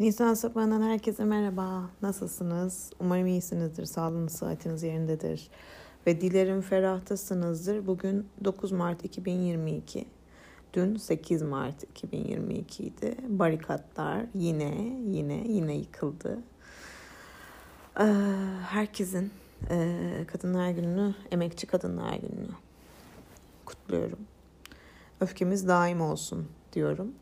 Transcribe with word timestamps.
Nisan 0.00 0.34
Sapağı'ndan 0.34 0.82
herkese 0.82 1.24
merhaba. 1.24 1.90
Nasılsınız? 2.02 2.90
Umarım 3.00 3.26
iyisinizdir. 3.26 3.84
Sağlığınız, 3.84 4.32
sıhhatiniz 4.32 4.82
yerindedir. 4.82 5.48
Ve 6.06 6.20
dilerim 6.20 6.60
ferahtasınızdır. 6.60 7.86
Bugün 7.86 8.26
9 8.44 8.72
Mart 8.72 9.04
2022. 9.04 10.06
Dün 10.74 10.96
8 10.96 11.42
Mart 11.42 11.82
2022 11.82 12.84
idi. 12.84 13.16
Barikatlar 13.28 14.26
yine, 14.34 14.74
yine, 15.06 15.44
yine 15.48 15.74
yıkıldı. 15.74 16.38
Ee, 18.00 18.04
herkesin 18.66 19.30
e, 19.70 20.24
Kadınlar 20.26 20.70
Günü'nü, 20.70 21.14
Emekçi 21.30 21.66
Kadınlar 21.66 22.14
Günü'nü 22.14 22.54
kutluyorum. 23.66 24.20
Öfkemiz 25.20 25.68
daim 25.68 26.00
olsun 26.00 26.48
diyorum. 26.72 27.12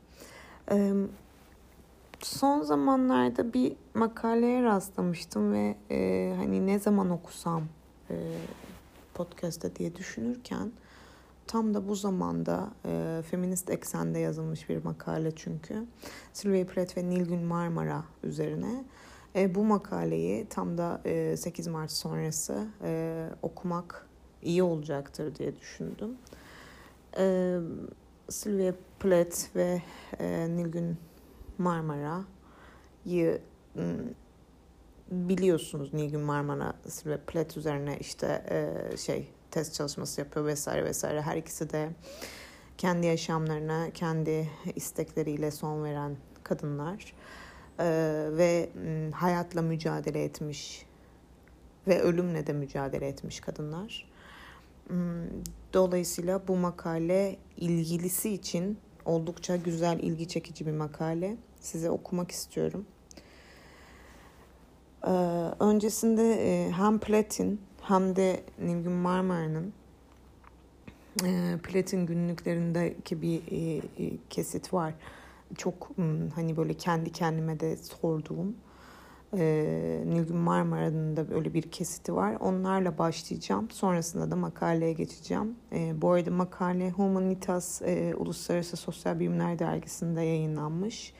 Ee, 0.70 0.92
son 2.20 2.62
zamanlarda 2.62 3.52
bir 3.52 3.76
makaleye 3.94 4.62
rastlamıştım 4.62 5.52
ve 5.52 5.76
e, 5.90 6.32
hani 6.36 6.66
ne 6.66 6.78
zaman 6.78 7.10
okusam 7.10 7.62
e, 8.10 8.14
podcast'ta 9.14 9.76
diye 9.76 9.96
düşünürken 9.96 10.72
tam 11.46 11.74
da 11.74 11.88
bu 11.88 11.94
zamanda 11.94 12.70
e, 12.84 13.22
feminist 13.30 13.70
eksende 13.70 14.18
yazılmış 14.18 14.68
bir 14.68 14.84
makale 14.84 15.30
çünkü 15.36 15.84
Sylvia 16.32 16.66
Plath 16.66 16.96
ve 16.96 17.10
Nilgün 17.10 17.42
Marmara 17.42 18.04
üzerine 18.22 18.84
e, 19.36 19.54
bu 19.54 19.64
makaleyi 19.64 20.46
tam 20.50 20.78
da 20.78 21.00
e, 21.04 21.36
8 21.36 21.66
Mart 21.66 21.90
sonrası 21.90 22.66
e, 22.82 23.28
okumak 23.42 24.06
iyi 24.42 24.62
olacaktır 24.62 25.34
diye 25.34 25.56
düşündüm. 25.56 26.16
E, 27.18 27.56
Sylvia 28.28 28.72
Plath 29.00 29.56
ve 29.56 29.82
e, 30.18 30.48
Nilgün 30.48 30.96
Marmara'yı 31.58 33.40
biliyorsunuz 35.10 35.94
Nilgün 35.94 36.20
Marmara 36.20 36.72
ve 37.06 37.18
Plet 37.18 37.56
üzerine 37.56 37.98
işte 38.00 38.42
şey 38.98 39.28
test 39.50 39.74
çalışması 39.74 40.20
yapıyor 40.20 40.46
vesaire 40.46 40.84
vesaire. 40.84 41.22
Her 41.22 41.36
ikisi 41.36 41.70
de 41.70 41.90
kendi 42.78 43.06
yaşamlarına, 43.06 43.90
kendi 43.90 44.50
istekleriyle 44.76 45.50
son 45.50 45.84
veren 45.84 46.16
kadınlar 46.42 47.14
ve 48.36 48.70
hayatla 49.14 49.62
mücadele 49.62 50.24
etmiş 50.24 50.86
ve 51.88 52.00
ölümle 52.02 52.46
de 52.46 52.52
mücadele 52.52 53.08
etmiş 53.08 53.40
kadınlar. 53.40 54.10
Dolayısıyla 55.72 56.48
bu 56.48 56.56
makale 56.56 57.36
ilgilisi 57.56 58.30
için 58.30 58.78
oldukça 59.04 59.56
güzel, 59.56 59.98
ilgi 59.98 60.28
çekici 60.28 60.66
bir 60.66 60.72
makale. 60.72 61.36
Size 61.66 61.90
okumak 61.90 62.30
istiyorum. 62.30 62.86
Ee, 65.06 65.10
öncesinde 65.60 66.32
e, 66.32 66.70
hem 66.70 66.98
Platin 66.98 67.60
hem 67.82 68.16
de 68.16 68.44
Nilgün 68.58 68.92
Marmara'nın 68.92 69.72
e, 71.24 71.58
Platin 71.62 72.06
günlüklerindeki 72.06 73.22
bir 73.22 73.42
e, 73.50 73.76
e, 73.76 74.12
kesit 74.30 74.74
var. 74.74 74.94
Çok 75.56 75.88
hani 76.34 76.56
böyle 76.56 76.74
kendi 76.74 77.12
kendime 77.12 77.60
de 77.60 77.76
sorduğum 77.76 78.56
e, 79.38 80.02
Nilgün 80.06 80.36
Marmara'nın 80.36 81.16
da 81.16 81.34
öyle 81.34 81.54
bir 81.54 81.62
kesiti 81.62 82.14
var. 82.14 82.36
Onlarla 82.40 82.98
başlayacağım. 82.98 83.70
Sonrasında 83.70 84.30
da 84.30 84.36
makaleye 84.36 84.92
geçeceğim. 84.92 85.56
E, 85.72 86.02
bu 86.02 86.10
arada 86.10 86.30
makale 86.30 86.90
Humanitas 86.90 87.82
e, 87.82 88.14
Uluslararası 88.16 88.76
Sosyal 88.76 89.20
Bilimler 89.20 89.58
Dergisi'nde 89.58 90.22
yayınlanmış. 90.22 91.12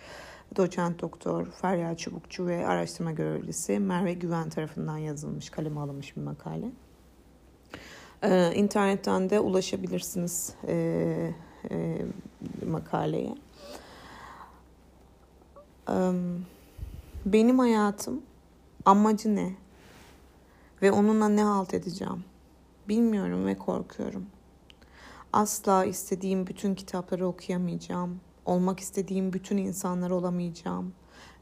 Doçent 0.57 1.03
Doktor 1.03 1.47
Feryal 1.47 1.97
Çubukçu 1.97 2.47
ve 2.47 2.67
araştırma 2.67 3.13
görevlisi 3.13 3.79
Merve 3.79 4.15
Güven 4.15 4.49
tarafından 4.49 4.99
yazılmış, 4.99 5.51
kaleme 5.51 5.81
alınmış 5.81 6.17
bir 6.17 6.23
makale. 6.23 6.71
Ee, 8.23 8.53
internetten 8.55 9.31
de 9.31 9.41
ulaşabilirsiniz 9.41 10.55
e, 10.69 11.35
e, 11.71 11.99
makaleye. 12.67 13.35
Ee, 15.91 16.13
benim 17.27 17.59
hayatım 17.59 18.23
amacı 18.85 19.37
ne? 19.37 19.55
Ve 20.83 20.93
onunla 20.93 21.29
ne 21.29 21.43
halt 21.43 21.75
edeceğim? 21.75 22.25
Bilmiyorum 22.89 23.47
ve 23.47 23.59
korkuyorum. 23.59 24.27
Asla 25.33 25.85
istediğim 25.85 26.47
bütün 26.47 26.75
kitapları 26.75 27.27
okuyamayacağım. 27.27 28.21
Olmak 28.47 28.81
istediğim 28.81 29.33
bütün 29.33 29.57
insanlar 29.57 30.11
olamayacağım 30.11 30.95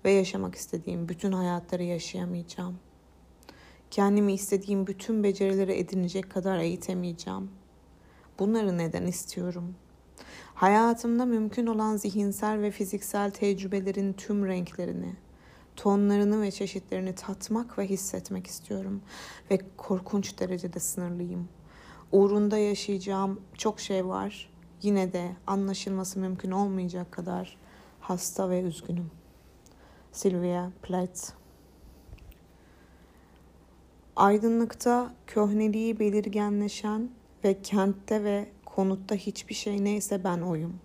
ve 0.05 0.11
yaşamak 0.11 0.55
istediğim 0.55 1.09
bütün 1.09 1.33
hayatları 1.33 1.83
yaşayamayacağım. 1.83 2.79
Kendimi 3.91 4.33
istediğim 4.33 4.87
bütün 4.87 5.25
becerileri 5.25 5.73
edinecek 5.73 6.31
kadar 6.31 6.59
eğitemeyeceğim. 6.59 7.51
Bunları 8.39 8.79
neden 8.79 9.07
istiyorum? 9.07 9.75
Hayatımda 10.55 11.25
mümkün 11.25 11.67
olan 11.67 11.97
zihinsel 11.97 12.61
ve 12.61 12.71
fiziksel 12.71 13.31
tecrübelerin 13.31 14.13
tüm 14.13 14.47
renklerini, 14.47 15.17
tonlarını 15.77 16.43
ve 16.43 16.51
çeşitlerini 16.51 17.15
tatmak 17.15 17.79
ve 17.79 17.87
hissetmek 17.87 18.47
istiyorum 18.47 19.03
ve 19.51 19.61
korkunç 19.77 20.39
derecede 20.41 20.81
sınırlıyım. 20.81 21.49
Uğrunda 22.13 22.59
yaşayacağım 22.59 23.41
çok 23.59 23.81
şey 23.81 24.07
var. 24.07 24.54
Yine 24.85 25.13
de 25.13 25.37
anlaşılması 25.47 26.19
mümkün 26.19 26.51
olmayacak 26.51 27.13
kadar 27.13 27.57
hasta 28.01 28.51
ve 28.51 28.63
üzgünüm. 28.63 29.11
Sylvia 30.13 30.71
Plath 30.83 31.31
Aydınlıkta 34.17 35.15
köhneliği 35.27 35.99
belirgenleşen 35.99 37.11
ve 37.45 37.63
kentte 37.63 38.25
ve 38.25 38.49
konutta 38.65 39.15
hiçbir 39.15 39.55
şey 39.55 39.85
neyse 39.85 40.25
ben 40.25 40.41
oyum 40.41 40.81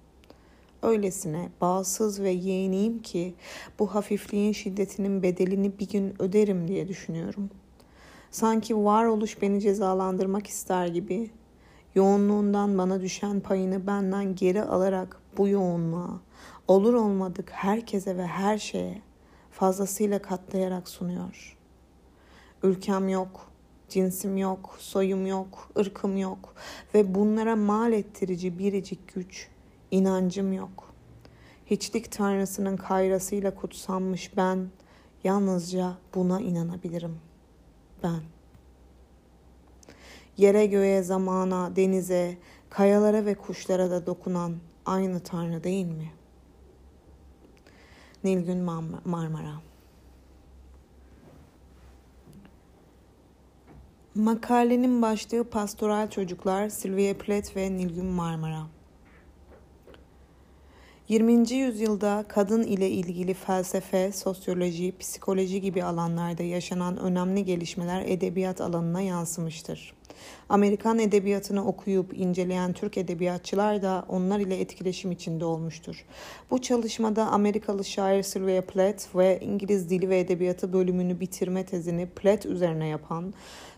öylesine 0.81 1.50
bağsız 1.62 2.22
ve 2.22 2.30
yeğeniyim 2.30 3.02
ki 3.02 3.34
bu 3.80 3.96
hafifliğin 3.96 4.54
şiddetinin 4.54 5.24
bedelini 5.24 5.80
bir 5.80 5.90
gün 5.90 6.22
öderim 6.22 6.68
diye 6.68 6.88
düşünüyorum. 6.88 7.50
Sanki 8.31 8.78
varoluş 8.78 9.42
beni 9.42 9.62
cezalandırmak 9.62 10.48
ister 10.48 10.88
gibi 10.88 11.31
yoğunluğundan 11.96 12.78
bana 12.78 13.02
düşen 13.02 13.40
payını 13.40 13.88
benden 13.88 14.36
geri 14.36 14.64
alarak 14.64 15.22
bu 15.38 15.48
yoğunluğa, 15.48 16.20
olur 16.68 16.94
olmadık 16.94 17.50
herkese 17.52 18.18
ve 18.18 18.28
her 18.28 18.58
şeye 18.58 19.02
fazlasıyla 19.52 20.22
katlayarak 20.22 20.90
sunuyor. 20.90 21.58
Ülkem 22.64 23.10
yok, 23.10 23.52
cinsim 23.90 24.38
yok, 24.38 24.76
soyum 24.80 25.28
yok, 25.28 25.70
ırkım 25.78 26.18
yok 26.18 26.56
ve 26.94 27.16
bunlara 27.16 27.56
mal 27.56 27.94
ettirici 27.94 28.60
biricik 28.60 29.14
güç 29.14 29.48
inancım 29.92 30.54
yok. 30.54 30.94
Hiçlik 31.66 32.12
tanrısının 32.12 32.78
kayrasıyla 32.78 33.56
kutsanmış 33.56 34.38
ben 34.38 34.70
yalnızca 35.24 35.94
buna 36.16 36.42
inanabilirim. 36.42 37.20
Ben. 38.04 38.39
Yere 40.40 40.66
göğe, 40.66 41.04
zamana, 41.04 41.76
denize, 41.76 42.38
kayalara 42.70 43.26
ve 43.26 43.36
kuşlara 43.36 43.92
da 43.92 44.06
dokunan 44.06 44.56
aynı 44.86 45.20
tanrı 45.20 45.64
değil 45.64 45.86
mi? 45.86 46.12
Nilgün 48.24 48.58
Marmara 49.06 49.62
Makalenin 54.16 55.02
başlığı 55.02 55.44
Pastoral 55.44 56.10
Çocuklar, 56.10 56.69
Sylvia 56.69 57.13
Plath 57.13 57.56
ve 57.56 57.72
Nilgün 57.78 58.06
Marmara. 58.06 58.79
20. 61.10 61.54
yüzyılda 61.54 62.26
kadın 62.28 62.64
ile 62.64 62.90
ilgili 62.90 63.34
felsefe, 63.34 64.12
sosyoloji, 64.12 64.98
psikoloji 65.00 65.62
gibi 65.62 65.84
alanlarda 65.84 66.44
yaşanan 66.44 66.98
önemli 66.98 67.46
gelişmeler 67.46 68.04
edebiyat 68.08 68.62
alanına 68.62 69.02
yansımıştır. 69.02 69.94
Amerikan 70.50 71.00
edebiyatını 71.00 71.66
okuyup 71.66 72.18
inceleyen 72.18 72.74
Türk 72.74 72.98
edebiyatçılar 72.98 73.82
da 73.82 74.06
onlar 74.10 74.40
ile 74.40 74.60
etkileşim 74.60 75.12
içinde 75.12 75.46
olmuştur. 75.46 76.06
Bu 76.52 76.62
çalışmada 76.62 77.28
Amerikalı 77.28 77.86
şair 77.86 78.24
Sylvia 78.24 78.62
Plath 78.62 79.16
ve 79.16 79.40
İngiliz 79.42 79.90
Dili 79.90 80.10
ve 80.10 80.20
Edebiyatı 80.20 80.74
bölümünü 80.74 81.20
bitirme 81.20 81.66
tezini 81.66 82.06
Plath 82.06 82.46
üzerine 82.46 82.88
yapan 82.88 83.34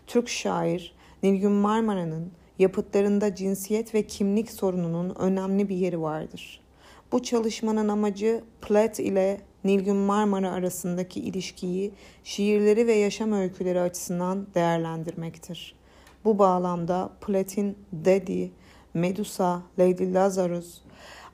Türk 0.06 0.28
şair 0.28 0.94
Nilgün 1.22 1.52
Marmara'nın 1.52 2.32
yapıtlarında 2.58 3.34
cinsiyet 3.34 3.94
ve 3.94 4.06
kimlik 4.06 4.50
sorununun 4.50 5.14
önemli 5.14 5.68
bir 5.68 5.76
yeri 5.76 6.00
vardır. 6.00 6.61
Bu 7.12 7.22
çalışmanın 7.22 7.88
amacı 7.88 8.40
Platt 8.62 8.98
ile 8.98 9.40
Nilgün 9.64 9.96
Marmara 9.96 10.50
arasındaki 10.50 11.20
ilişkiyi 11.20 11.92
şiirleri 12.24 12.86
ve 12.86 12.92
yaşam 12.92 13.32
öyküleri 13.32 13.80
açısından 13.80 14.46
değerlendirmektir. 14.54 15.74
Bu 16.24 16.38
bağlamda 16.38 17.10
Platt'in 17.20 17.78
Daddy, 18.04 18.46
Medusa, 18.94 19.62
Lady 19.78 20.14
Lazarus 20.14 20.82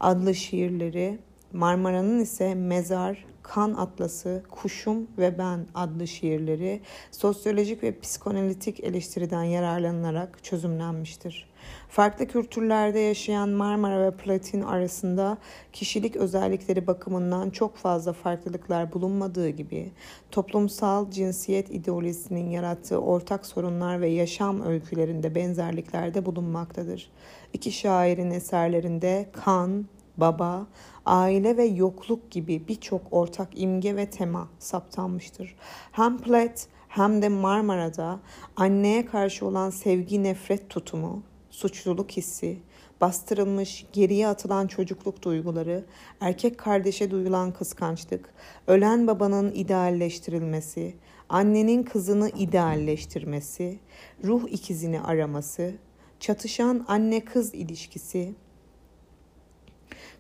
adlı 0.01 0.35
şiirleri, 0.35 1.19
Marmara'nın 1.53 2.21
ise 2.21 2.55
Mezar, 2.55 3.25
Kan 3.49 3.75
Atlası, 3.75 4.43
Kuşum 4.51 5.07
ve 5.19 5.39
Ben 5.39 5.67
adlı 5.75 6.07
şiirleri 6.07 6.81
sosyolojik 7.11 7.83
ve 7.83 8.01
psikoanalitik 8.01 8.85
eleştiriden 8.85 9.43
yararlanılarak 9.43 10.45
çözümlenmiştir. 10.45 11.49
Farklı 11.89 12.27
kültürlerde 12.27 12.99
yaşayan 12.99 13.49
Marmara 13.49 14.07
ve 14.07 14.17
Platin 14.17 14.63
arasında 14.63 15.39
kişilik 15.73 16.17
özellikleri 16.17 16.87
bakımından 16.87 17.51
çok 17.51 17.77
fazla 17.77 18.13
farklılıklar 18.13 18.93
bulunmadığı 18.93 19.49
gibi 19.49 19.93
toplumsal 20.31 21.11
cinsiyet 21.11 21.71
ideolojisinin 21.71 22.51
yarattığı 22.51 23.01
ortak 23.01 23.47
sorunlar 23.47 24.01
ve 24.01 24.09
yaşam 24.09 24.63
öykülerinde 24.63 25.35
benzerlikler 25.35 26.15
de 26.15 26.27
bulunmaktadır. 26.27 27.11
İki 27.53 27.73
şairin 27.73 28.31
eserlerinde 28.31 29.29
kan, 29.33 29.87
baba, 30.17 30.67
aile 31.09 31.57
ve 31.57 31.65
yokluk 31.65 32.31
gibi 32.31 32.69
birçok 32.69 33.03
ortak 33.11 33.49
imge 33.55 33.97
ve 33.97 34.11
tema 34.11 34.49
saptanmıştır. 34.59 35.57
Hem 35.93 36.19
Platt 36.19 36.67
hem 36.89 37.23
de 37.23 37.29
Marmara'da 37.29 38.21
anneye 38.57 39.07
karşı 39.07 39.47
olan 39.47 39.71
sevgi 39.71 40.23
nefret 40.23 40.71
tutumu, 40.71 41.23
suçluluk 41.51 42.11
hissi, 42.11 42.59
bastırılmış, 43.01 43.87
geriye 43.93 44.29
atılan 44.29 44.67
çocukluk 44.67 45.23
duyguları, 45.23 45.85
erkek 46.21 46.59
kardeşe 46.59 47.11
duyulan 47.11 47.53
kıskançlık, 47.53 48.35
ölen 48.67 49.07
babanın 49.07 49.53
idealleştirilmesi, 49.55 50.95
annenin 51.29 51.83
kızını 51.83 52.31
idealleştirmesi, 52.31 53.79
ruh 54.25 54.49
ikizini 54.51 55.01
araması, 55.01 55.75
çatışan 56.21 56.85
anne-kız 56.89 57.55
ilişkisi, 57.55 58.35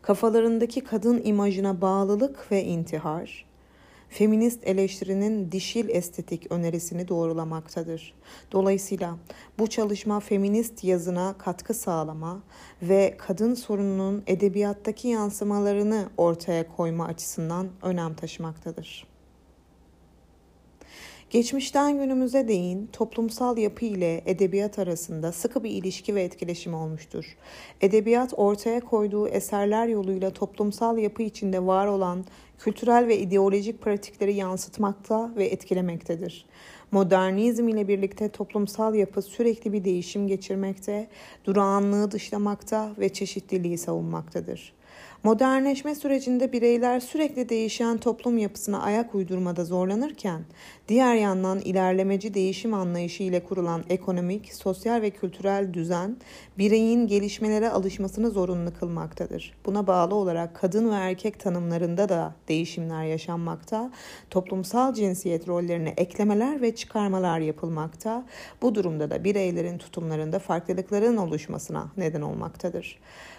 kafalarındaki 0.02 0.80
kadın 0.80 1.20
imajına 1.24 1.80
bağlılık 1.80 2.52
ve 2.52 2.64
intihar, 2.64 3.44
feminist 4.08 4.66
eleştirinin 4.66 5.52
dişil 5.52 5.88
estetik 5.88 6.52
önerisini 6.52 7.08
doğrulamaktadır. 7.08 8.14
Dolayısıyla 8.52 9.16
bu 9.58 9.66
çalışma 9.66 10.20
feminist 10.20 10.84
yazına 10.84 11.34
katkı 11.38 11.74
sağlama 11.74 12.42
ve 12.82 13.14
kadın 13.18 13.54
sorununun 13.54 14.22
edebiyattaki 14.26 15.08
yansımalarını 15.08 16.08
ortaya 16.16 16.76
koyma 16.76 17.06
açısından 17.06 17.68
önem 17.82 18.14
taşımaktadır. 18.14 19.17
Geçmişten 21.30 21.98
günümüze 21.98 22.48
değin 22.48 22.88
toplumsal 22.92 23.58
yapı 23.58 23.84
ile 23.84 24.22
edebiyat 24.26 24.78
arasında 24.78 25.32
sıkı 25.32 25.64
bir 25.64 25.70
ilişki 25.70 26.14
ve 26.14 26.22
etkileşim 26.22 26.74
olmuştur. 26.74 27.36
Edebiyat 27.80 28.32
ortaya 28.36 28.80
koyduğu 28.80 29.28
eserler 29.28 29.88
yoluyla 29.88 30.30
toplumsal 30.30 30.98
yapı 30.98 31.22
içinde 31.22 31.66
var 31.66 31.86
olan 31.86 32.24
kültürel 32.58 33.06
ve 33.06 33.18
ideolojik 33.18 33.82
pratikleri 33.82 34.34
yansıtmakta 34.34 35.30
ve 35.36 35.46
etkilemektedir. 35.46 36.46
Modernizm 36.90 37.68
ile 37.68 37.88
birlikte 37.88 38.28
toplumsal 38.28 38.94
yapı 38.94 39.22
sürekli 39.22 39.72
bir 39.72 39.84
değişim 39.84 40.28
geçirmekte, 40.28 41.08
durağanlığı 41.44 42.10
dışlamakta 42.10 42.92
ve 42.98 43.08
çeşitliliği 43.08 43.78
savunmaktadır. 43.78 44.77
Modernleşme 45.24 45.94
sürecinde 45.94 46.52
bireyler 46.52 47.00
sürekli 47.00 47.48
değişen 47.48 47.98
toplum 47.98 48.38
yapısına 48.38 48.82
ayak 48.82 49.14
uydurmada 49.14 49.64
zorlanırken, 49.64 50.44
diğer 50.88 51.14
yandan 51.14 51.58
ilerlemeci 51.58 52.34
değişim 52.34 52.74
anlayışı 52.74 53.22
ile 53.22 53.44
kurulan 53.44 53.84
ekonomik, 53.88 54.54
sosyal 54.54 55.02
ve 55.02 55.10
kültürel 55.10 55.74
düzen, 55.74 56.16
bireyin 56.58 57.06
gelişmelere 57.06 57.68
alışmasını 57.70 58.30
zorunlu 58.30 58.74
kılmaktadır. 58.80 59.54
Buna 59.66 59.86
bağlı 59.86 60.14
olarak 60.14 60.56
kadın 60.56 60.90
ve 60.90 60.94
erkek 60.94 61.40
tanımlarında 61.40 62.08
da 62.08 62.34
değişimler 62.48 63.04
yaşanmakta, 63.04 63.90
toplumsal 64.30 64.94
cinsiyet 64.94 65.48
rollerine 65.48 65.94
eklemeler 65.96 66.62
ve 66.62 66.74
çıkarmalar 66.74 67.38
yapılmakta, 67.38 68.24
bu 68.62 68.74
durumda 68.74 69.10
da 69.10 69.24
bireylerin 69.24 69.78
tutumlarında 69.78 70.38
farklılıkların 70.38 71.16
oluşmasına 71.16 71.92
neden 71.96 72.22
olmaktadır. 72.22 72.98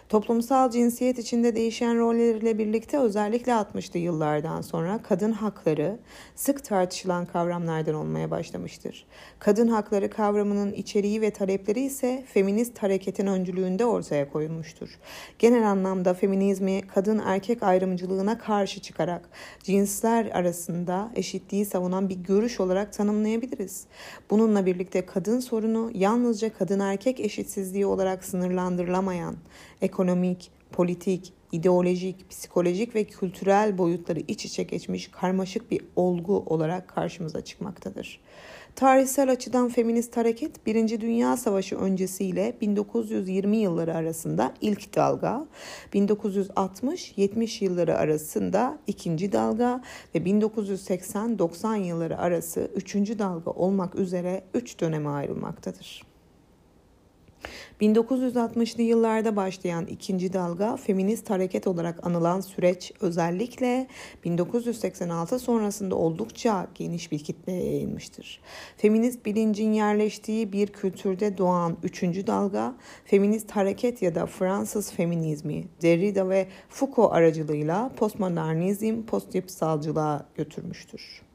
Toplumsal 0.09 0.71
cinsiyet 0.71 1.19
içinde 1.19 1.55
değişen 1.55 1.97
rolleriyle 1.97 2.57
birlikte 2.57 2.99
özellikle 2.99 3.51
60'lı 3.51 3.99
yıllardan 3.99 4.61
sonra 4.61 4.99
kadın 5.03 5.31
hakları 5.31 5.97
sık 6.35 6.63
tartışılan 6.63 7.25
kavramlardan 7.25 7.95
olmaya 7.95 8.31
başlamıştır. 8.31 9.05
Kadın 9.39 9.67
hakları 9.67 10.09
kavramının 10.09 10.73
içeriği 10.73 11.21
ve 11.21 11.31
talepleri 11.31 11.79
ise 11.79 12.23
feminist 12.33 12.83
hareketin 12.83 13.27
öncülüğünde 13.27 13.85
ortaya 13.85 14.31
koyulmuştur. 14.31 14.99
Genel 15.39 15.69
anlamda 15.69 16.13
feminizmi 16.13 16.81
kadın 16.81 17.21
erkek 17.25 17.63
ayrımcılığına 17.63 18.37
karşı 18.37 18.81
çıkarak 18.81 19.29
cinsler 19.63 20.25
arasında 20.25 21.11
eşitliği 21.15 21.65
savunan 21.65 22.09
bir 22.09 22.15
görüş 22.15 22.59
olarak 22.59 22.93
tanımlayabiliriz. 22.93 23.85
Bununla 24.29 24.65
birlikte 24.65 25.05
kadın 25.05 25.39
sorunu 25.39 25.91
yalnızca 25.93 26.53
kadın 26.53 26.79
erkek 26.79 27.19
eşitsizliği 27.19 27.85
olarak 27.85 28.25
sınırlandırılamayan, 28.25 29.35
ekonomik, 29.81 30.51
politik, 30.71 31.33
ideolojik, 31.51 32.29
psikolojik 32.29 32.95
ve 32.95 33.03
kültürel 33.03 33.77
boyutları 33.77 34.19
iç 34.19 34.45
içe 34.45 34.63
geçmiş 34.63 35.07
karmaşık 35.07 35.71
bir 35.71 35.81
olgu 35.95 36.43
olarak 36.45 36.87
karşımıza 36.87 37.41
çıkmaktadır. 37.41 38.19
Tarihsel 38.75 39.31
açıdan 39.31 39.69
feminist 39.69 40.17
hareket 40.17 40.65
1. 40.65 41.01
Dünya 41.01 41.37
Savaşı 41.37 41.75
öncesiyle 41.77 42.57
1920 42.61 43.57
yılları 43.57 43.95
arasında 43.95 44.53
ilk 44.61 44.95
dalga, 44.95 45.47
1960-70 45.93 47.63
yılları 47.63 47.97
arasında 47.97 48.79
ikinci 48.87 49.31
dalga 49.31 49.83
ve 50.15 50.19
1980-90 50.19 51.77
yılları 51.77 52.17
arası 52.17 52.71
üçüncü 52.75 53.19
dalga 53.19 53.51
olmak 53.51 53.95
üzere 53.95 54.43
üç 54.53 54.79
döneme 54.79 55.09
ayrılmaktadır. 55.09 56.08
1960'lı 57.81 58.83
yıllarda 58.83 59.35
başlayan 59.35 59.85
ikinci 59.85 60.33
dalga 60.33 60.75
feminist 60.75 61.29
hareket 61.29 61.67
olarak 61.67 62.07
anılan 62.07 62.41
süreç 62.41 62.91
özellikle 63.01 63.87
1986 64.23 65.39
sonrasında 65.39 65.95
oldukça 65.95 66.67
geniş 66.75 67.11
bir 67.11 67.19
kitleye 67.19 67.63
yayılmıştır. 67.65 68.41
Feminist 68.77 69.25
bilincin 69.25 69.73
yerleştiği 69.73 70.53
bir 70.53 70.67
kültürde 70.67 71.37
doğan 71.37 71.77
üçüncü 71.83 72.27
dalga 72.27 72.75
feminist 73.05 73.51
hareket 73.51 74.01
ya 74.01 74.15
da 74.15 74.25
Fransız 74.25 74.91
feminizmi 74.91 75.63
Derrida 75.81 76.29
ve 76.29 76.47
Foucault 76.69 77.13
aracılığıyla 77.13 77.91
postmodernizm, 77.95 79.01
postyapısalcılığa 79.05 80.25
götürmüştür. 80.35 81.28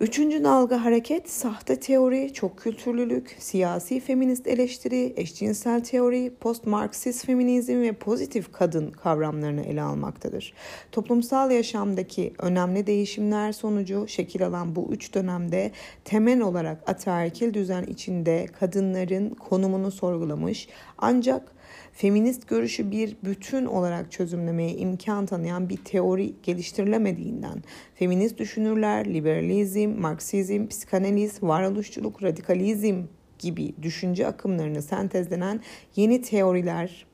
Üçüncü 0.00 0.44
dalga 0.44 0.84
hareket, 0.84 1.30
sahte 1.30 1.80
teori, 1.80 2.32
çok 2.32 2.58
kültürlülük, 2.58 3.36
siyasi 3.38 4.00
feminist 4.00 4.46
eleştiri, 4.46 5.12
eşcinsel 5.16 5.84
teori, 5.84 6.32
post-Marksist 6.40 7.26
feminizm 7.26 7.80
ve 7.80 7.92
pozitif 7.92 8.52
kadın 8.52 8.90
kavramlarını 8.90 9.62
ele 9.62 9.82
almaktadır. 9.82 10.52
Toplumsal 10.92 11.50
yaşamdaki 11.50 12.32
önemli 12.38 12.86
değişimler 12.86 13.52
sonucu 13.52 14.08
şekil 14.08 14.46
alan 14.46 14.76
bu 14.76 14.88
üç 14.90 15.14
dönemde 15.14 15.70
temel 16.04 16.40
olarak 16.40 16.90
ataerkil 16.90 17.54
düzen 17.54 17.84
içinde 17.84 18.46
kadınların 18.60 19.30
konumunu 19.30 19.90
sorgulamış 19.90 20.68
ancak 20.98 21.53
feminist 21.92 22.48
görüşü 22.48 22.90
bir 22.90 23.16
bütün 23.24 23.64
olarak 23.64 24.12
çözümlemeye 24.12 24.70
imkan 24.70 25.26
tanıyan 25.26 25.68
bir 25.68 25.76
teori 25.76 26.34
geliştirilemediğinden 26.42 27.62
feminist 27.94 28.38
düşünürler 28.38 29.14
liberalizm, 29.14 30.00
marksizm, 30.00 30.66
psikanaliz, 30.66 31.42
varoluşçuluk, 31.42 32.22
radikalizm 32.22 33.02
gibi 33.38 33.74
düşünce 33.82 34.26
akımlarını 34.26 34.82
sentezlenen 34.82 35.60
yeni 35.96 36.22
teoriler 36.22 37.06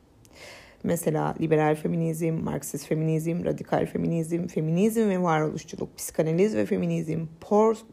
Mesela 0.84 1.34
liberal 1.40 1.74
feminizm, 1.74 2.32
marksist 2.32 2.86
feminizm, 2.86 3.44
radikal 3.44 3.86
feminizm, 3.86 4.46
feminizm 4.46 5.08
ve 5.08 5.22
varoluşçuluk, 5.22 5.96
psikanaliz 5.96 6.56
ve 6.56 6.66
feminizm, 6.66 7.26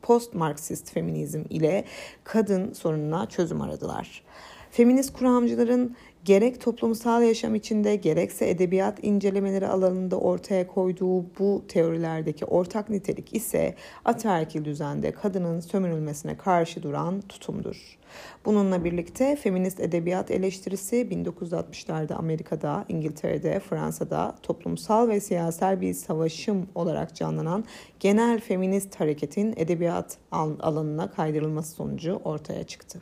post-Marksist 0.02 0.94
feminizm 0.94 1.42
ile 1.50 1.84
kadın 2.24 2.74
sorununa 2.74 3.30
çözüm 3.30 3.62
aradılar. 3.62 4.24
Feminist 4.72 5.14
kuramcıların 5.14 5.96
gerek 6.28 6.62
toplumsal 6.62 7.24
yaşam 7.24 7.56
içinde 7.56 7.96
gerekse 7.96 8.50
edebiyat 8.50 9.04
incelemeleri 9.04 9.68
alanında 9.68 10.20
ortaya 10.20 10.68
koyduğu 10.68 11.26
bu 11.40 11.64
teorilerdeki 11.68 12.46
ortak 12.46 12.90
nitelik 12.90 13.36
ise 13.36 13.76
ataerkil 14.06 14.66
düzende 14.66 15.12
kadının 15.12 15.60
sömürülmesine 15.60 16.38
karşı 16.38 16.84
duran 16.84 17.22
tutumdur. 17.22 17.98
Bununla 18.46 18.84
birlikte 18.84 19.36
feminist 19.36 19.80
edebiyat 19.80 20.32
eleştirisi 20.32 20.96
1960'larda 20.96 22.14
Amerika'da, 22.14 22.86
İngiltere'de, 22.90 23.60
Fransa'da 23.60 24.36
toplumsal 24.44 25.08
ve 25.08 25.20
siyasal 25.20 25.82
bir 25.82 25.94
savaşım 25.94 26.68
olarak 26.76 27.16
canlanan 27.16 27.66
genel 28.00 28.40
feminist 28.40 29.00
hareketin 29.00 29.54
edebiyat 29.58 30.18
alanına 30.32 31.12
kaydırılması 31.12 31.72
sonucu 31.72 32.22
ortaya 32.24 32.64
çıktı. 32.64 33.00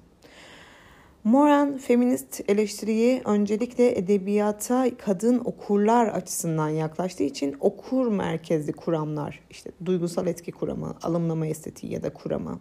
Moran 1.26 1.78
feminist 1.78 2.42
eleştiriyi 2.50 3.22
öncelikle 3.26 3.98
edebiyata 3.98 4.98
kadın 4.98 5.42
okurlar 5.46 6.08
açısından 6.08 6.70
yaklaştığı 6.70 7.24
için 7.24 7.56
okur 7.60 8.08
merkezli 8.08 8.74
kuramlar, 8.74 9.40
işte 9.50 9.72
duygusal 9.86 10.28
etki 10.28 10.52
kuramı, 10.52 10.96
alımlama 11.02 11.48
estetiği 11.48 11.94
ya 11.94 12.04
da 12.04 12.14
kuramı 12.14 12.60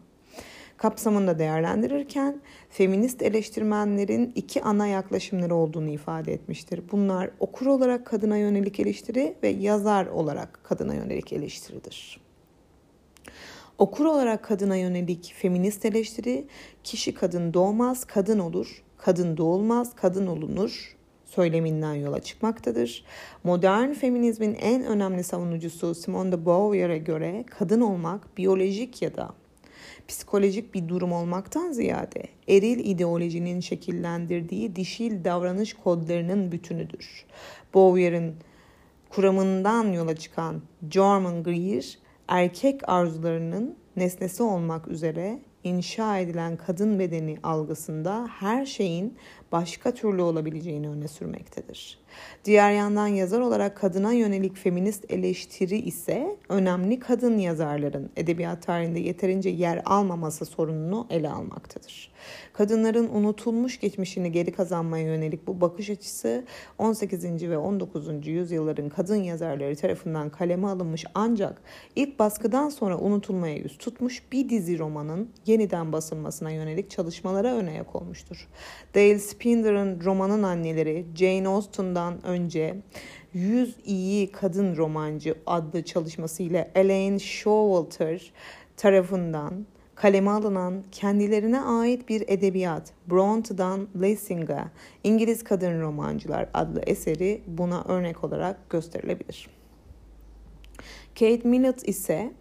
kapsamında 0.76 1.38
değerlendirirken 1.38 2.40
feminist 2.70 3.22
eleştirmenlerin 3.22 4.32
iki 4.34 4.62
ana 4.62 4.86
yaklaşımları 4.86 5.54
olduğunu 5.54 5.90
ifade 5.90 6.32
etmiştir. 6.32 6.82
Bunlar 6.92 7.30
okur 7.40 7.66
olarak 7.66 8.06
kadına 8.06 8.36
yönelik 8.36 8.80
eleştiri 8.80 9.34
ve 9.42 9.48
yazar 9.48 10.06
olarak 10.06 10.60
kadına 10.64 10.94
yönelik 10.94 11.32
eleştiridir. 11.32 12.23
Okur 13.78 14.04
olarak 14.04 14.44
kadına 14.44 14.76
yönelik 14.76 15.34
feminist 15.36 15.84
eleştiri 15.84 16.46
kişi 16.84 17.14
kadın 17.14 17.54
doğmaz, 17.54 18.04
kadın 18.04 18.38
olur, 18.38 18.82
kadın 18.98 19.36
doğulmaz, 19.36 19.94
kadın 19.96 20.26
olunur 20.26 20.96
söyleminden 21.24 21.94
yola 21.94 22.20
çıkmaktadır. 22.20 23.04
Modern 23.44 23.92
feminizmin 23.92 24.54
en 24.54 24.84
önemli 24.84 25.24
savunucusu 25.24 25.94
Simone 25.94 26.32
de 26.32 26.46
Beauvoir'e 26.46 26.98
göre 26.98 27.44
kadın 27.58 27.80
olmak 27.80 28.38
biyolojik 28.38 29.02
ya 29.02 29.16
da 29.16 29.30
psikolojik 30.08 30.74
bir 30.74 30.88
durum 30.88 31.12
olmaktan 31.12 31.72
ziyade 31.72 32.22
eril 32.48 32.78
ideolojinin 32.78 33.60
şekillendirdiği 33.60 34.76
dişil 34.76 35.24
davranış 35.24 35.74
kodlarının 35.74 36.52
bütünüdür. 36.52 37.26
Beauvoir'in 37.74 38.34
kuramından 39.10 39.92
yola 39.92 40.16
çıkan 40.16 40.62
German 40.88 41.42
Greer, 41.42 41.98
erkek 42.28 42.88
arzularının 42.88 43.76
nesnesi 43.96 44.42
olmak 44.42 44.88
üzere 44.88 45.38
inşa 45.64 46.18
edilen 46.18 46.56
kadın 46.56 46.98
bedeni 46.98 47.36
algısında 47.42 48.28
her 48.30 48.66
şeyin 48.66 49.16
başka 49.52 49.94
türlü 49.94 50.22
olabileceğini 50.22 50.88
öne 50.88 51.08
sürmektedir. 51.08 51.98
Diğer 52.44 52.72
yandan 52.72 53.06
yazar 53.06 53.40
olarak 53.40 53.76
kadına 53.76 54.12
yönelik 54.12 54.56
feminist 54.56 55.12
eleştiri 55.12 55.78
ise 55.78 56.36
önemli 56.48 57.00
kadın 57.00 57.38
yazarların 57.38 58.10
edebiyat 58.16 58.62
tarihinde 58.62 59.00
yeterince 59.00 59.50
yer 59.50 59.82
almaması 59.84 60.44
sorununu 60.44 61.06
ele 61.10 61.30
almaktadır. 61.30 62.13
Kadınların 62.52 63.08
unutulmuş 63.08 63.80
geçmişini 63.80 64.32
geri 64.32 64.52
kazanmaya 64.52 65.04
yönelik 65.04 65.46
bu 65.46 65.60
bakış 65.60 65.90
açısı 65.90 66.44
18. 66.78 67.24
ve 67.24 67.58
19. 67.58 68.26
yüzyılların 68.26 68.88
kadın 68.88 69.22
yazarları 69.22 69.76
tarafından 69.76 70.30
kaleme 70.30 70.66
alınmış 70.66 71.04
ancak 71.14 71.62
ilk 71.96 72.18
baskıdan 72.18 72.68
sonra 72.68 72.98
unutulmaya 72.98 73.56
yüz 73.56 73.78
tutmuş 73.78 74.22
bir 74.32 74.48
dizi 74.48 74.78
romanın 74.78 75.28
yeniden 75.46 75.92
basılmasına 75.92 76.50
yönelik 76.50 76.90
çalışmalara 76.90 77.54
öne 77.54 77.72
yak 77.72 77.96
olmuştur. 77.96 78.48
Dale 78.94 79.18
Spinder'ın 79.18 80.00
romanın 80.04 80.42
anneleri 80.42 81.06
Jane 81.14 81.48
Austen'dan 81.48 82.26
önce 82.26 82.76
100 83.34 83.76
iyi 83.84 84.32
kadın 84.32 84.76
romancı 84.76 85.34
adlı 85.46 85.82
çalışmasıyla 85.82 86.68
Elaine 86.74 87.18
Showalter 87.18 88.32
tarafından 88.76 89.66
kaleme 89.94 90.30
alınan 90.30 90.84
kendilerine 90.92 91.60
ait 91.60 92.08
bir 92.08 92.24
edebiyat 92.28 92.92
Bronte'dan 93.10 93.88
Lessing'a 94.02 94.70
İngiliz 95.04 95.44
Kadın 95.44 95.80
Romancılar 95.80 96.48
adlı 96.54 96.80
eseri 96.86 97.42
buna 97.46 97.84
örnek 97.88 98.24
olarak 98.24 98.70
gösterilebilir. 98.70 99.48
Kate 101.14 101.48
Millett 101.48 101.88
ise 101.88 102.32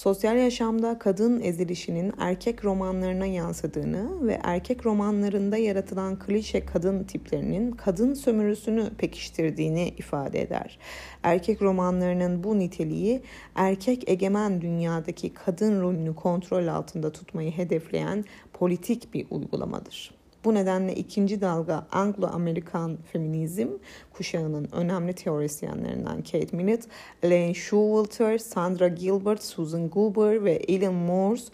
sosyal 0.00 0.36
yaşamda 0.36 0.98
kadın 0.98 1.40
ezilişinin 1.40 2.12
erkek 2.18 2.64
romanlarına 2.64 3.26
yansıdığını 3.26 4.26
ve 4.26 4.40
erkek 4.42 4.86
romanlarında 4.86 5.56
yaratılan 5.56 6.18
klişe 6.18 6.66
kadın 6.66 7.04
tiplerinin 7.04 7.72
kadın 7.72 8.14
sömürüsünü 8.14 8.90
pekiştirdiğini 8.98 9.88
ifade 9.88 10.42
eder. 10.42 10.78
Erkek 11.22 11.62
romanlarının 11.62 12.44
bu 12.44 12.58
niteliği 12.58 13.22
erkek 13.54 14.08
egemen 14.10 14.60
dünyadaki 14.60 15.34
kadın 15.34 15.80
rolünü 15.80 16.14
kontrol 16.14 16.66
altında 16.66 17.12
tutmayı 17.12 17.50
hedefleyen 17.50 18.24
politik 18.52 19.14
bir 19.14 19.26
uygulamadır. 19.30 20.19
Bu 20.44 20.54
nedenle 20.54 20.94
ikinci 20.94 21.40
dalga 21.40 21.86
Anglo-Amerikan 21.92 22.98
feminizm 23.12 23.68
kuşağının 24.12 24.68
önemli 24.72 25.12
teorisyenlerinden 25.12 26.22
Kate 26.22 26.56
Millett, 26.56 26.88
Elaine 27.22 27.54
Showalter, 27.54 28.38
Sandra 28.38 28.88
Gilbert, 28.88 29.42
Susan 29.42 29.90
Goober 29.90 30.44
ve 30.44 30.52
Ellen 30.52 30.94
Morse 30.94 31.52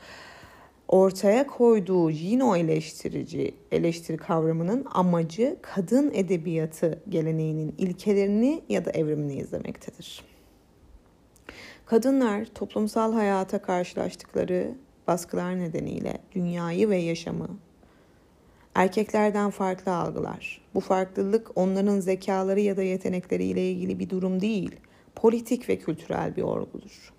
ortaya 0.89 1.47
koyduğu 1.47 2.11
Jino 2.11 2.57
eleştirici 2.57 3.55
eleştiri 3.73 4.17
kavramının 4.17 4.87
amacı 4.93 5.57
kadın 5.63 6.11
edebiyatı 6.15 7.03
geleneğinin 7.09 7.75
ilkelerini 7.79 8.63
ya 8.69 8.85
da 8.85 8.91
evrimini 8.91 9.35
izlemektedir. 9.35 10.25
Kadınlar 11.87 12.45
toplumsal 12.45 13.13
hayata 13.13 13.63
karşılaştıkları 13.63 14.75
baskılar 15.07 15.59
nedeniyle 15.59 16.19
dünyayı 16.35 16.91
ve 16.91 16.97
yaşamı 16.97 17.49
erkeklerden 18.77 19.51
farklı 19.51 19.97
algılar. 19.97 20.61
Bu 20.75 20.81
farklılık 20.81 21.59
onların 21.59 22.01
zekaları 22.01 22.61
ya 22.61 22.77
da 22.77 22.83
yetenekleriyle 22.83 23.71
ilgili 23.71 23.99
bir 23.99 24.11
durum 24.11 24.41
değil, 24.41 24.77
politik 25.15 25.69
ve 25.69 25.79
kültürel 25.79 26.37
bir 26.37 26.43
olgudur. 26.43 27.13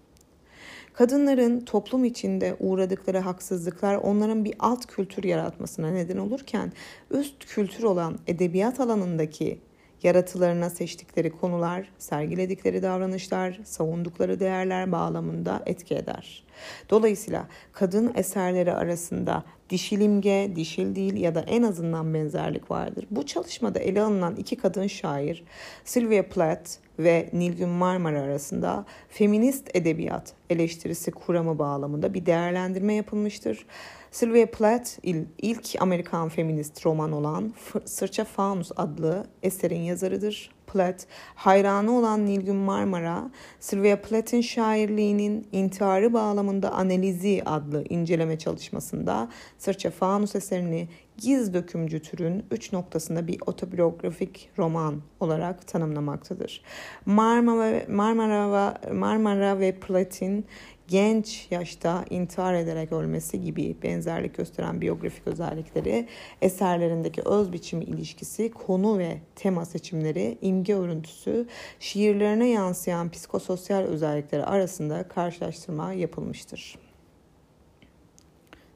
Kadınların 0.94 1.60
toplum 1.60 2.06
içinde 2.06 2.56
uğradıkları 2.60 3.20
haksızlıklar 3.20 3.96
onların 3.96 4.46
bir 4.46 4.54
alt 4.60 4.86
kültür 4.86 5.24
yaratmasına 5.24 5.92
neden 5.92 6.18
olurken 6.18 6.72
üst 7.12 7.46
kültür 7.46 7.84
olan 7.84 8.18
edebiyat 8.28 8.80
alanındaki 8.80 9.60
yaratılarına 10.04 10.70
seçtikleri 10.70 11.30
konular, 11.30 11.89
sergiledikleri 11.98 12.84
davranışlar, 12.84 13.60
savundukları 13.63 14.39
değerler 14.39 14.92
bağlamında 14.92 15.63
etki 15.66 15.96
eder. 15.96 16.44
Dolayısıyla 16.89 17.48
kadın 17.74 18.12
eserleri 18.16 18.74
arasında 18.74 19.44
dişil 19.70 20.01
imge, 20.01 20.51
dişil 20.56 20.96
değil 20.96 21.18
ya 21.18 21.36
da 21.36 21.42
en 21.42 21.63
azından 21.63 22.13
benzerlik 22.13 22.72
vardır. 22.72 23.06
Bu 23.12 23.25
çalışmada 23.25 23.80
ele 23.80 24.01
alınan 24.01 24.36
iki 24.36 24.56
kadın 24.56 24.88
şair 24.88 25.44
Sylvia 25.86 26.24
Plath 26.24 26.72
ve 27.00 27.30
Nilgün 27.34 27.70
Marmara 27.70 28.22
arasında 28.22 28.86
feminist 29.10 29.75
edebiyat 29.75 30.34
eleştirisi 30.50 31.12
kuramı 31.12 31.60
bağlamında 31.60 32.13
bir 32.13 32.25
değerlendirme 32.25 32.94
yapılmıştır. 32.94 33.66
Sylvia 34.12 34.46
Plath 34.46 34.89
ilk 35.38 35.82
Amerikan 35.82 36.30
feminist 36.30 36.86
roman 36.86 37.12
olan 37.12 37.54
Sırça 37.86 38.24
Faunus 38.24 38.72
adlı 38.75 39.27
eserin 39.44 39.82
yazarıdır. 39.82 40.57
Plath, 40.78 41.04
hayranı 41.36 41.98
olan 41.98 42.26
Nilgün 42.26 42.56
Marmara, 42.56 43.32
Sylvia 43.60 43.96
Plath'in 44.02 44.42
şairliğinin 44.42 45.48
intiharı 45.52 46.14
bağlamında 46.14 46.72
analizi 46.72 47.42
adlı 47.46 47.84
inceleme 47.90 48.38
çalışmasında 48.38 49.30
Sırça 49.58 49.92
Faunus 49.92 50.36
eserini 50.36 50.88
giz 51.18 51.54
dökümcü 51.54 52.02
türün 52.02 52.46
üç 52.52 52.74
noktasında 52.74 53.28
bir 53.28 53.38
otobiyografik 53.46 54.50
roman 54.58 55.02
olarak 55.20 55.68
tanımlamaktadır. 55.68 56.62
Marmara, 57.06 57.82
Marmara, 57.90 58.52
ve, 58.52 58.94
Marmara 58.94 59.60
ve 59.60 59.72
Plath'in 59.80 60.46
genç 60.88 61.48
yaşta 61.51 62.06
intihar 62.10 62.53
ederek 62.53 62.91
ölmesi 62.91 63.41
gibi 63.41 63.77
benzerlik 63.84 64.38
gösteren 64.38 64.82
biyografik 64.82 65.27
özellikleri, 65.27 66.08
eserlerindeki 66.41 67.22
öz 67.22 67.53
biçimi 67.53 67.84
ilişkisi, 67.84 68.51
konu 68.51 68.98
ve 68.98 69.17
tema 69.36 69.65
seçimleri, 69.65 70.38
imge 70.41 70.75
örüntüsü, 70.75 71.48
şiirlerine 71.79 72.50
yansıyan 72.50 73.12
psikososyal 73.12 73.82
özellikleri 73.82 74.44
arasında 74.44 75.08
karşılaştırma 75.08 75.94
yapılmıştır. 75.94 76.75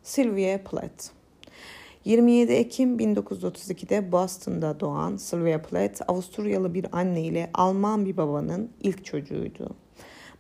Sylvia 0.04 0.58
Plath 0.58 1.22
27 2.06 2.52
Ekim 2.52 2.98
1932'de 3.00 4.12
Boston'da 4.12 4.80
doğan 4.80 5.16
Sylvia 5.16 5.62
Plath, 5.62 6.02
Avusturyalı 6.08 6.74
bir 6.74 6.86
anne 6.92 7.22
ile 7.22 7.50
Alman 7.54 8.06
bir 8.06 8.18
babanın 8.18 8.72
ilk 8.82 9.06
çocuğuydu. 9.06 9.76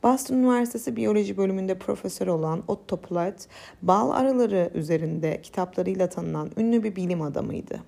Boston 0.03 0.35
Üniversitesi 0.35 0.95
Biyoloji 0.95 1.37
bölümünde 1.37 1.79
profesör 1.79 2.27
olan 2.27 2.63
Otto 2.67 2.97
Platt, 2.97 3.47
bal 3.81 4.11
arıları 4.11 4.71
üzerinde 4.73 5.41
kitaplarıyla 5.41 6.09
tanınan 6.09 6.51
ünlü 6.57 6.83
bir 6.83 6.95
bilim 6.95 7.21
adamıydı. 7.21 7.79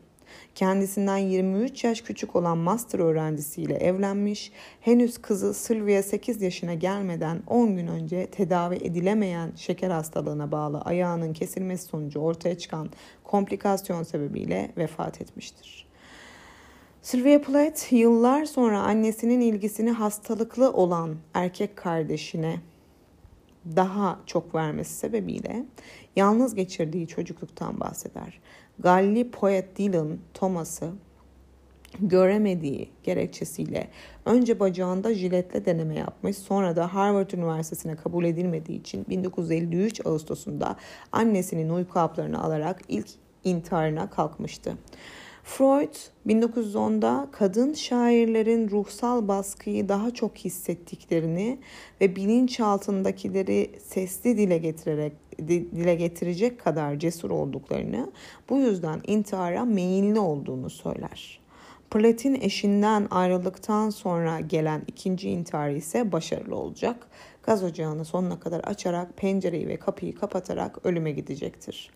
Kendisinden 0.55 1.17
23 1.17 1.83
yaş 1.83 2.01
küçük 2.01 2.35
olan 2.35 2.57
master 2.57 2.99
öğrencisiyle 2.99 3.75
evlenmiş, 3.75 4.51
henüz 4.81 5.17
kızı 5.17 5.53
Sylvia 5.53 6.03
8 6.03 6.41
yaşına 6.41 6.73
gelmeden 6.73 7.43
10 7.47 7.75
gün 7.75 7.87
önce 7.87 8.25
tedavi 8.25 8.75
edilemeyen 8.75 9.51
şeker 9.55 9.89
hastalığına 9.89 10.51
bağlı 10.51 10.81
ayağının 10.81 11.33
kesilmesi 11.33 11.85
sonucu 11.85 12.19
ortaya 12.19 12.57
çıkan 12.57 12.89
komplikasyon 13.23 14.03
sebebiyle 14.03 14.71
vefat 14.77 15.21
etmiştir. 15.21 15.82
Sylvia 17.03 17.41
Plath 17.41 17.93
yıllar 17.93 18.45
sonra 18.45 18.79
annesinin 18.81 19.41
ilgisini 19.41 19.91
hastalıklı 19.91 20.71
olan 20.71 21.15
erkek 21.33 21.75
kardeşine 21.77 22.59
daha 23.75 24.19
çok 24.25 24.55
vermesi 24.55 24.93
sebebiyle 24.93 25.65
yalnız 26.15 26.55
geçirdiği 26.55 27.07
çocukluktan 27.07 27.79
bahseder. 27.79 28.39
Galli 28.79 29.31
poet 29.31 29.77
Dylan 29.77 30.17
Thomas'ı 30.33 30.91
göremediği 31.99 32.89
gerekçesiyle 33.03 33.87
önce 34.25 34.59
bacağında 34.59 35.13
jiletle 35.13 35.65
deneme 35.65 35.95
yapmış 35.95 36.37
sonra 36.37 36.75
da 36.75 36.93
Harvard 36.93 37.31
Üniversitesi'ne 37.31 37.95
kabul 37.95 38.25
edilmediği 38.25 38.79
için 38.79 39.05
1953 39.09 40.05
Ağustos'unda 40.05 40.75
annesinin 41.11 41.69
uyku 41.69 41.99
haplarını 41.99 42.43
alarak 42.43 42.81
ilk 42.87 43.07
intiharına 43.43 44.09
kalkmıştı. 44.09 44.77
Freud 45.43 45.95
1910'da 46.27 47.27
kadın 47.31 47.73
şairlerin 47.73 48.69
ruhsal 48.69 49.27
baskıyı 49.27 49.89
daha 49.89 50.11
çok 50.11 50.37
hissettiklerini 50.37 51.59
ve 52.01 52.15
bilinçaltındakileri 52.15 53.71
sesli 53.85 54.37
dile 54.37 54.57
getirerek 54.57 55.13
dile 55.47 55.95
getirecek 55.95 56.59
kadar 56.59 56.99
cesur 56.99 57.29
olduklarını, 57.29 58.11
bu 58.49 58.57
yüzden 58.57 59.01
intihara 59.07 59.65
meyilli 59.65 60.19
olduğunu 60.19 60.69
söyler. 60.69 61.39
Platin 61.91 62.41
eşinden 62.41 63.07
ayrıldıktan 63.11 63.89
sonra 63.89 64.39
gelen 64.39 64.81
ikinci 64.87 65.29
intihar 65.29 65.69
ise 65.69 66.11
başarılı 66.11 66.55
olacak. 66.55 67.07
Gaz 67.43 67.63
ocağını 67.63 68.05
sonuna 68.05 68.39
kadar 68.39 68.59
açarak 68.59 69.17
pencereyi 69.17 69.67
ve 69.67 69.77
kapıyı 69.77 70.15
kapatarak 70.15 70.85
ölüme 70.85 71.11
gidecektir. 71.11 71.91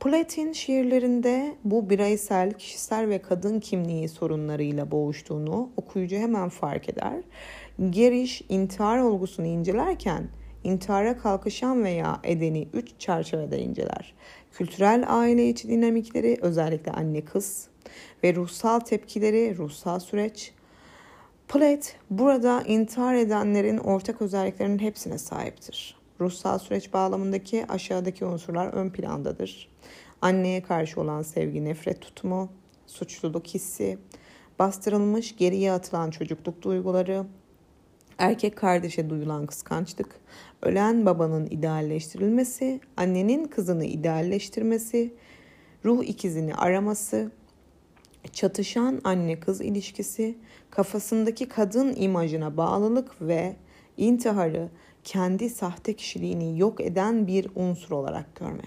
Platin 0.00 0.52
şiirlerinde 0.52 1.54
bu 1.64 1.90
bireysel, 1.90 2.52
kişisel 2.52 3.08
ve 3.08 3.22
kadın 3.22 3.60
kimliği 3.60 4.08
sorunlarıyla 4.08 4.90
boğuştuğunu 4.90 5.70
okuyucu 5.76 6.16
hemen 6.16 6.48
fark 6.48 6.88
eder. 6.88 7.14
Geriş 7.90 8.42
intihar 8.48 8.98
olgusunu 8.98 9.46
incelerken 9.46 10.28
intihara 10.64 11.18
kalkışan 11.18 11.84
veya 11.84 12.20
edeni 12.24 12.68
üç 12.72 12.88
çerçevede 12.98 13.58
inceler. 13.58 14.14
Kültürel 14.52 15.04
aile 15.08 15.48
içi 15.48 15.68
dinamikleri 15.68 16.38
özellikle 16.40 16.92
anne 16.92 17.24
kız 17.24 17.68
ve 18.24 18.34
ruhsal 18.34 18.80
tepkileri, 18.80 19.56
ruhsal 19.56 19.98
süreç. 20.00 20.52
Platt 21.48 21.96
burada 22.10 22.62
intihar 22.62 23.14
edenlerin 23.14 23.78
ortak 23.78 24.22
özelliklerinin 24.22 24.78
hepsine 24.78 25.18
sahiptir. 25.18 25.95
Ruhsal 26.20 26.58
süreç 26.58 26.92
bağlamındaki 26.92 27.66
aşağıdaki 27.68 28.24
unsurlar 28.24 28.66
ön 28.66 28.90
plandadır. 28.90 29.68
Anneye 30.22 30.62
karşı 30.62 31.00
olan 31.00 31.22
sevgi, 31.22 31.64
nefret 31.64 32.00
tutumu, 32.00 32.48
suçluluk 32.86 33.46
hissi, 33.46 33.98
bastırılmış 34.58 35.36
geriye 35.36 35.72
atılan 35.72 36.10
çocukluk 36.10 36.62
duyguları, 36.62 37.26
erkek 38.18 38.56
kardeşe 38.56 39.10
duyulan 39.10 39.46
kıskançlık, 39.46 40.20
ölen 40.62 41.06
babanın 41.06 41.46
idealleştirilmesi, 41.46 42.80
annenin 42.96 43.44
kızını 43.44 43.84
idealleştirmesi, 43.84 45.14
ruh 45.84 46.04
ikizini 46.04 46.54
araması, 46.54 47.30
çatışan 48.32 49.00
anne 49.04 49.40
kız 49.40 49.60
ilişkisi, 49.60 50.38
kafasındaki 50.70 51.48
kadın 51.48 51.94
imajına 51.96 52.56
bağlılık 52.56 53.22
ve 53.22 53.56
intiharı 53.96 54.68
kendi 55.04 55.50
sahte 55.50 55.92
kişiliğini 55.92 56.58
yok 56.58 56.80
eden 56.80 57.26
bir 57.26 57.48
unsur 57.54 57.90
olarak 57.90 58.34
görme. 58.34 58.64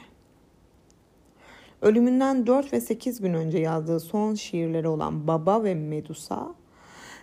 Ölümünden 1.82 2.48
4 2.48 2.74
ve 2.74 2.82
8 2.82 3.22
gün 3.22 3.34
önce 3.34 3.58
yazdığı 3.58 4.00
son 4.00 4.36
şiirleri 4.36 4.88
olan 4.88 5.28
Baba 5.28 5.64
ve 5.64 5.76
Medusa, 5.76 6.56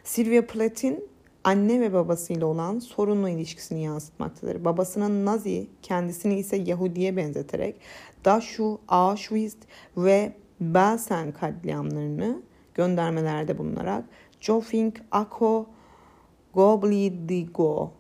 Sylvia 0.05 0.47
Plath'in 0.47 1.05
anne 1.45 1.81
ve 1.81 1.93
babasıyla 1.93 2.47
olan 2.47 2.79
sorunlu 2.79 3.29
ilişkisini 3.29 3.83
yansıtmaktadır. 3.83 4.65
Babasının 4.65 5.27
Nazi, 5.27 5.67
kendisini 5.83 6.39
ise 6.39 6.57
Yahudi'ye 6.57 7.17
benzeterek 7.17 7.77
Dachau, 8.25 8.81
Auschwitz 8.89 9.57
ve 9.97 10.33
Belsen 10.61 11.33
katliamlarını 11.33 12.43
göndermelerde 12.75 13.59
bulunarak 13.59 14.05
Jofink, 14.41 15.03
Ako, 15.11 15.67
Goblidigo 16.57 17.93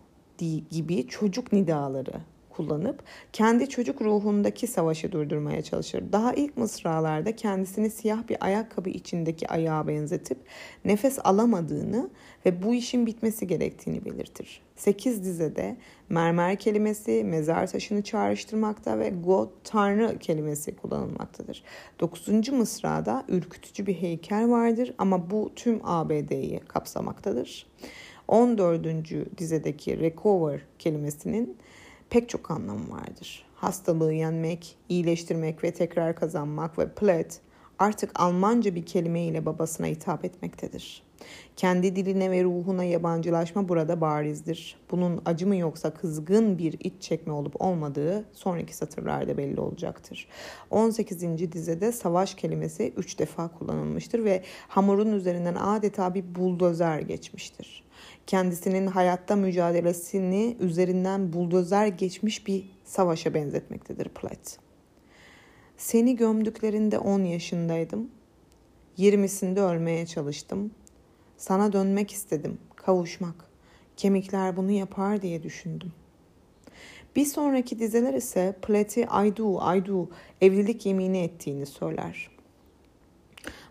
gibi 0.71 1.07
çocuk 1.09 1.53
nidaları 1.53 2.13
kullanıp 2.51 3.03
kendi 3.33 3.69
çocuk 3.69 4.03
ruhundaki 4.03 4.67
savaşı 4.67 5.13
durdurmaya 5.13 5.63
çalışır. 5.63 6.05
Daha 6.13 6.33
ilk 6.35 6.57
mısralarda 6.57 7.37
kendisini 7.37 7.91
siyah 7.91 8.29
bir 8.29 8.45
ayakkabı 8.45 8.91
içindeki 8.91 9.49
ayağa 9.49 9.89
benzetip 9.89 10.39
nefes 10.85 11.19
alamadığını 11.25 12.11
ve 12.47 12.63
bu 12.63 12.75
işin 12.75 13.07
bitmesi 13.07 13.47
gerektiğini 13.47 14.05
belirtir. 14.05 14.63
8 14.77 15.25
dizede 15.25 15.77
mermer 16.09 16.57
kelimesi 16.57 17.25
mezar 17.25 17.67
taşını 17.67 18.03
çağrıştırmakta 18.03 18.99
ve 18.99 19.09
God 19.09 19.49
Tanrı 19.65 20.19
kelimesi 20.19 20.77
kullanılmaktadır. 20.77 21.63
9. 22.01 22.49
mısrada 22.49 23.25
ürkütücü 23.29 23.87
bir 23.87 23.95
heykel 23.95 24.51
vardır 24.51 24.95
ama 24.99 25.31
bu 25.31 25.53
tüm 25.57 25.81
ABD'yi 25.85 26.61
kapsamaktadır. 26.61 27.67
14. 28.29 29.39
dizedeki 29.39 30.01
recover 30.01 30.61
kelimesinin 30.79 31.57
pek 32.11 32.29
çok 32.29 32.51
anlamı 32.51 32.91
vardır. 32.91 33.47
Hastalığı 33.55 34.13
yenmek, 34.13 34.77
iyileştirmek 34.89 35.65
ve 35.65 35.71
tekrar 35.71 36.17
kazanmak 36.17 36.79
ve 36.79 36.89
plet 36.89 37.41
artık 37.79 38.21
Almanca 38.21 38.75
bir 38.75 38.87
kelime 38.87 39.23
ile 39.23 39.47
babasına 39.47 39.87
hitap 39.87 40.25
etmektedir. 40.25 41.03
Kendi 41.57 41.97
diline 41.97 42.31
ve 42.31 42.45
ruhuna 42.45 42.85
yabancılaşma 42.85 43.69
burada 43.69 44.01
barizdir. 44.01 44.77
Bunun 44.91 45.23
acı 45.25 45.47
mı 45.47 45.57
yoksa 45.57 45.95
kızgın 45.95 46.59
bir 46.59 46.77
iç 46.81 46.93
çekme 47.01 47.33
olup 47.33 47.63
olmadığı 47.63 48.25
sonraki 48.33 48.77
satırlarda 48.77 49.39
belli 49.39 49.61
olacaktır. 49.61 50.29
18. 50.71 51.53
dizede 51.53 51.93
savaş 51.93 52.35
kelimesi 52.35 52.93
3 52.97 53.19
defa 53.19 53.49
kullanılmıştır 53.49 54.25
ve 54.25 54.43
hamurun 54.69 55.13
üzerinden 55.13 55.55
adeta 55.55 56.15
bir 56.15 56.35
buldozer 56.35 56.99
geçmiştir 56.99 57.86
kendisinin 58.27 58.87
hayatta 58.87 59.37
mücadelesini 59.37 60.57
üzerinden 60.61 61.33
buldozer 61.33 61.87
geçmiş 61.87 62.47
bir 62.47 62.71
savaşa 62.85 63.35
benzetmektedir 63.35 64.09
Platt. 64.09 64.59
Seni 65.77 66.17
gömdüklerinde 66.17 66.99
10 66.99 67.25
yaşındaydım. 67.25 68.11
20'sinde 68.99 69.61
ölmeye 69.61 70.07
çalıştım. 70.07 70.71
Sana 71.37 71.73
dönmek 71.73 72.11
istedim, 72.11 72.59
kavuşmak. 72.77 73.35
Kemikler 73.97 74.57
bunu 74.57 74.71
yapar 74.71 75.23
diye 75.23 75.43
düşündüm. 75.43 75.93
Bir 77.17 77.25
sonraki 77.25 77.79
dizeler 77.79 78.15
ise 78.15 78.57
Platt'i 78.63 79.01
I 79.01 79.37
do, 79.37 79.77
I 79.77 79.87
do 79.87 80.09
evlilik 80.41 80.87
yemini 80.87 81.19
ettiğini 81.19 81.67
söyler. 81.67 82.31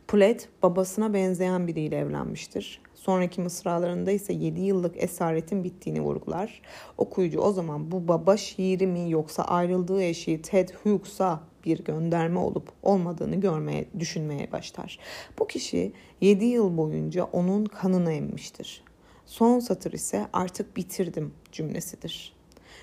Platt 0.07 0.47
babasına 0.63 1.13
benzeyen 1.13 1.67
biriyle 1.67 1.97
evlenmiştir. 1.97 2.84
Sonraki 3.05 3.41
mısralarında 3.41 4.11
ise 4.11 4.33
7 4.33 4.61
yıllık 4.61 5.03
esaretin 5.03 5.63
bittiğini 5.63 6.01
vurgular. 6.01 6.61
Okuyucu 6.97 7.39
o 7.39 7.51
zaman 7.51 7.91
bu 7.91 8.07
baba 8.07 8.37
şiiri 8.37 8.87
mi 8.87 9.11
yoksa 9.11 9.43
ayrıldığı 9.43 10.03
eşi 10.03 10.41
Ted 10.41 10.69
Hughes'a 10.83 11.43
bir 11.65 11.83
gönderme 11.83 12.39
olup 12.39 12.71
olmadığını 12.83 13.35
görmeye, 13.35 13.85
düşünmeye 13.99 14.51
başlar. 14.51 14.99
Bu 15.39 15.47
kişi 15.47 15.93
7 16.21 16.45
yıl 16.45 16.77
boyunca 16.77 17.23
onun 17.23 17.65
kanını 17.65 18.13
emmiştir. 18.13 18.83
Son 19.25 19.59
satır 19.59 19.93
ise 19.93 20.27
artık 20.33 20.77
bitirdim 20.77 21.33
cümlesidir. 21.51 22.33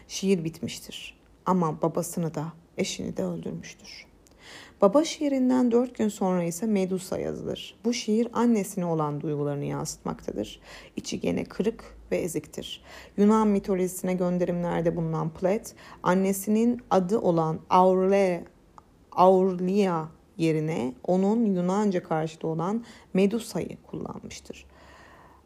Şiir 0.09 0.45
bitmiştir 0.45 1.19
ama 1.47 1.83
babasını 1.83 2.35
da 2.35 2.53
eşini 2.79 3.17
de 3.17 3.25
öldürmüştür. 3.25 4.12
Baba 4.83 5.05
şiirinden 5.05 5.71
dört 5.71 5.99
gün 5.99 6.09
sonra 6.09 6.45
ise 6.45 6.67
Medusa 6.67 7.19
yazılır. 7.19 7.75
Bu 7.85 7.93
şiir 7.93 8.29
annesine 8.33 8.85
olan 8.85 9.21
duygularını 9.21 9.65
yansıtmaktadır. 9.65 10.61
İçi 10.97 11.21
gene 11.21 11.45
kırık 11.45 11.85
ve 12.11 12.17
eziktir. 12.17 12.83
Yunan 13.17 13.49
mitolojisine 13.49 14.15
gönderimlerde 14.15 14.97
bulunan 14.97 15.31
Plet, 15.31 15.75
annesinin 16.03 16.81
adı 16.91 17.19
olan 17.19 17.61
Aurle, 17.71 18.45
Aurlia 19.13 20.07
yerine 20.37 20.95
onun 21.05 21.45
Yunanca 21.45 22.03
karşılığı 22.03 22.49
olan 22.49 22.85
Medusa'yı 23.15 23.77
kullanmıştır. 23.87 24.67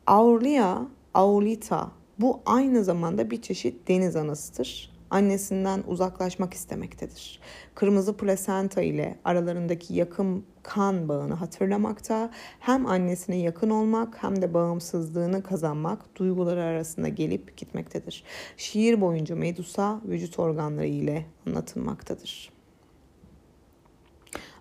Aurlia, 0.07 0.83
Aulita 1.15 1.91
bu 2.19 2.41
aynı 2.47 2.85
zamanda 2.85 3.31
bir 3.31 3.43
çeşit 3.43 3.89
deniz 3.89 4.17
anasıdır 4.17 4.96
annesinden 5.11 5.85
uzaklaşmak 5.87 6.55
istemektedir. 6.55 7.41
Kırmızı 7.75 8.17
plasenta 8.17 8.83
ile 8.83 9.19
aralarındaki 9.25 9.95
yakın 9.95 10.45
kan 10.63 11.09
bağını 11.09 11.35
hatırlamakta, 11.35 12.31
hem 12.61 12.87
annesine 12.87 13.37
yakın 13.37 13.71
olmak 13.71 14.23
hem 14.23 14.43
de 14.43 14.55
bağımsızlığını 14.55 15.43
kazanmak 15.43 16.17
duyguları 16.17 16.63
arasında 16.63 17.09
gelip 17.09 17.57
gitmektedir. 17.57 18.25
Şiir 18.57 19.01
boyunca 19.01 19.37
Medusa 19.37 20.01
vücut 20.05 20.39
organları 20.39 20.87
ile 20.87 21.27
anlatılmaktadır. 21.47 22.53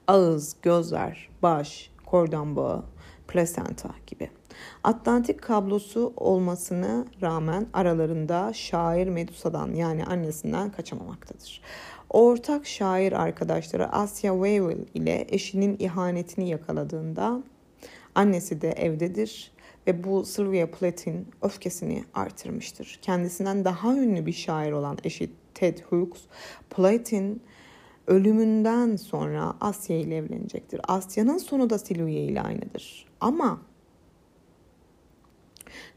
Ağız, 0.07 0.55
gözler, 0.61 1.29
baş, 1.41 1.91
kordon 2.05 2.55
bağı, 2.55 2.83
plasenta 3.27 3.89
gibi. 4.07 4.29
Atlantik 4.83 5.41
kablosu 5.41 6.13
olmasına 6.17 7.05
rağmen 7.21 7.67
aralarında 7.73 8.53
şair 8.53 9.07
Medusa'dan 9.07 9.73
yani 9.73 10.05
annesinden 10.05 10.71
kaçamamaktadır. 10.71 11.61
Ortak 12.09 12.65
şair 12.67 13.11
arkadaşları 13.11 13.91
Asya 13.91 14.33
Wavell 14.33 14.85
ile 14.93 15.25
eşinin 15.29 15.75
ihanetini 15.79 16.49
yakaladığında 16.49 17.43
annesi 18.15 18.61
de 18.61 18.71
evdedir 18.71 19.51
ve 19.87 20.03
bu 20.03 20.25
Sylvia 20.25 20.67
Plath'in 20.67 21.27
öfkesini 21.41 22.03
artırmıştır. 22.13 22.99
Kendisinden 23.01 23.65
daha 23.65 23.93
ünlü 23.93 24.25
bir 24.25 24.33
şair 24.33 24.71
olan 24.71 24.97
eşi 25.03 25.31
Ted 25.53 25.79
Hughes, 25.89 26.21
Plath'in 26.69 27.41
ölümünden 28.07 28.95
sonra 28.95 29.53
Asya 29.61 29.97
ile 29.97 30.17
evlenecektir. 30.17 30.81
Asya'nın 30.87 31.37
sonu 31.37 31.69
da 31.69 31.79
Sylvia 31.79 32.19
ile 32.19 32.41
aynıdır. 32.41 33.05
Ama 33.21 33.61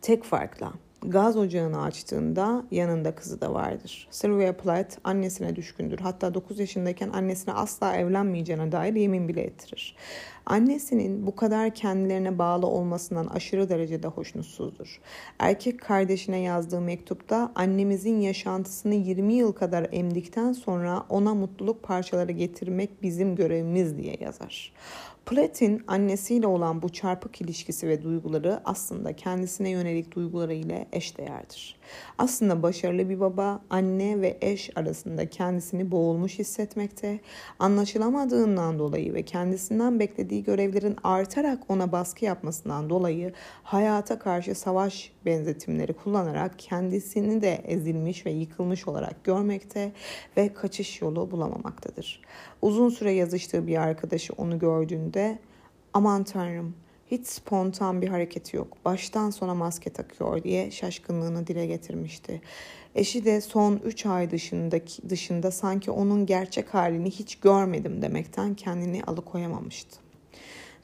tek 0.02 0.24
farkla 0.24 0.72
gaz 1.02 1.36
ocağını 1.36 1.82
açtığında 1.82 2.64
yanında 2.70 3.14
kızı 3.14 3.40
da 3.40 3.54
vardır. 3.54 4.08
Sylvia 4.10 4.52
Plath 4.52 4.96
annesine 5.04 5.56
düşkündür. 5.56 5.98
Hatta 5.98 6.34
9 6.34 6.58
yaşındayken 6.58 7.08
annesine 7.08 7.54
asla 7.54 7.96
evlenmeyeceğine 7.96 8.72
dair 8.72 8.94
yemin 8.94 9.28
bile 9.28 9.42
ettirir. 9.42 9.96
Annesinin 10.46 11.26
bu 11.26 11.36
kadar 11.36 11.74
kendilerine 11.74 12.38
bağlı 12.38 12.66
olmasından 12.66 13.26
aşırı 13.26 13.68
derecede 13.68 14.08
hoşnutsuzdur. 14.08 15.00
Erkek 15.38 15.80
kardeşine 15.80 16.38
yazdığı 16.38 16.80
mektupta 16.80 17.52
annemizin 17.54 18.20
yaşantısını 18.20 18.94
20 18.94 19.34
yıl 19.34 19.52
kadar 19.52 19.86
emdikten 19.92 20.52
sonra 20.52 21.04
ona 21.08 21.34
mutluluk 21.34 21.82
parçaları 21.82 22.32
getirmek 22.32 23.02
bizim 23.02 23.36
görevimiz 23.36 23.96
diye 23.96 24.16
yazar. 24.20 24.72
Platin 25.28 25.82
annesiyle 25.86 26.46
olan 26.46 26.82
bu 26.82 26.88
çarpık 26.88 27.40
ilişkisi 27.40 27.88
ve 27.88 28.02
duyguları 28.02 28.60
aslında 28.64 29.12
kendisine 29.12 29.70
yönelik 29.70 30.14
duyguları 30.16 30.54
ile 30.54 30.88
eşdeğerdir. 30.92 31.76
Aslında 32.18 32.62
başarılı 32.62 33.08
bir 33.08 33.20
baba, 33.20 33.60
anne 33.70 34.20
ve 34.20 34.38
eş 34.40 34.70
arasında 34.76 35.30
kendisini 35.30 35.90
boğulmuş 35.90 36.38
hissetmekte, 36.38 37.20
anlaşılamadığından 37.58 38.78
dolayı 38.78 39.14
ve 39.14 39.22
kendisinden 39.22 40.00
beklediği 40.00 40.44
görevlerin 40.44 40.96
artarak 41.04 41.58
ona 41.68 41.92
baskı 41.92 42.24
yapmasından 42.24 42.90
dolayı 42.90 43.32
hayata 43.62 44.18
karşı 44.18 44.54
savaş 44.54 45.12
benzetimleri 45.26 45.92
kullanarak 45.92 46.58
kendisini 46.58 47.42
de 47.42 47.54
ezilmiş 47.54 48.26
ve 48.26 48.30
yıkılmış 48.30 48.88
olarak 48.88 49.24
görmekte 49.24 49.92
ve 50.36 50.52
kaçış 50.52 51.02
yolu 51.02 51.30
bulamamaktadır. 51.30 52.20
Uzun 52.62 52.88
süre 52.88 53.12
yazıştığı 53.12 53.66
bir 53.66 53.76
arkadaşı 53.76 54.32
onu 54.32 54.58
gördüğünde 54.58 55.17
aman 55.94 56.24
tanrım 56.24 56.74
hiç 57.10 57.26
spontan 57.26 58.02
bir 58.02 58.08
hareketi 58.08 58.56
yok. 58.56 58.76
Baştan 58.84 59.30
sona 59.30 59.54
maske 59.54 59.90
takıyor 59.90 60.42
diye 60.42 60.70
şaşkınlığını 60.70 61.46
dile 61.46 61.66
getirmişti. 61.66 62.40
Eşi 62.94 63.24
de 63.24 63.40
son 63.40 63.80
3 63.84 64.06
ay 64.06 64.30
dışındaki, 64.30 65.10
dışında 65.10 65.50
sanki 65.50 65.90
onun 65.90 66.26
gerçek 66.26 66.74
halini 66.74 67.10
hiç 67.10 67.36
görmedim 67.36 68.02
demekten 68.02 68.54
kendini 68.54 69.04
alıkoyamamıştı. 69.04 70.07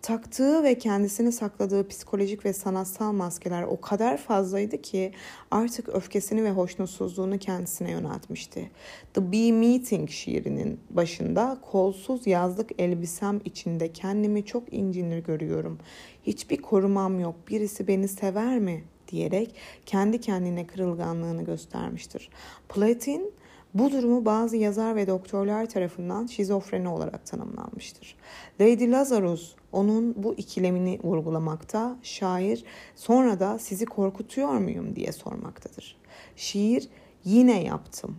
Taktığı 0.04 0.64
ve 0.64 0.78
kendisini 0.78 1.32
sakladığı 1.32 1.88
psikolojik 1.88 2.44
ve 2.44 2.52
sanatsal 2.52 3.12
maskeler 3.12 3.62
o 3.62 3.80
kadar 3.80 4.16
fazlaydı 4.16 4.82
ki 4.82 5.12
artık 5.50 5.88
öfkesini 5.88 6.44
ve 6.44 6.50
hoşnutsuzluğunu 6.50 7.38
kendisine 7.38 7.90
yöneltmişti. 7.90 8.70
The 9.14 9.32
Bee 9.32 9.52
Meeting 9.52 10.10
şiirinin 10.10 10.80
başında 10.90 11.58
kolsuz 11.62 12.26
yazlık 12.26 12.70
elbisem 12.78 13.40
içinde 13.44 13.92
kendimi 13.92 14.44
çok 14.44 14.72
incinir 14.72 15.18
görüyorum. 15.18 15.78
Hiçbir 16.22 16.56
korumam 16.56 17.20
yok. 17.20 17.34
Birisi 17.48 17.88
beni 17.88 18.08
sever 18.08 18.58
mi? 18.58 18.84
diyerek 19.08 19.54
kendi 19.86 20.20
kendine 20.20 20.66
kırılganlığını 20.66 21.44
göstermiştir. 21.44 22.30
Platin 22.68 23.32
bu 23.74 23.92
durumu 23.92 24.24
bazı 24.24 24.56
yazar 24.56 24.96
ve 24.96 25.06
doktorlar 25.06 25.66
tarafından 25.66 26.26
şizofreni 26.26 26.88
olarak 26.88 27.26
tanımlanmıştır. 27.26 28.16
Lady 28.60 28.90
Lazarus 28.90 29.54
onun 29.74 30.22
bu 30.22 30.34
ikilemini 30.34 30.98
vurgulamakta, 31.02 31.96
şair 32.02 32.64
sonra 32.96 33.40
da 33.40 33.58
sizi 33.58 33.86
korkutuyor 33.86 34.58
muyum 34.58 34.96
diye 34.96 35.12
sormaktadır. 35.12 35.96
Şiir 36.36 36.88
yine 37.24 37.62
yaptım 37.62 38.16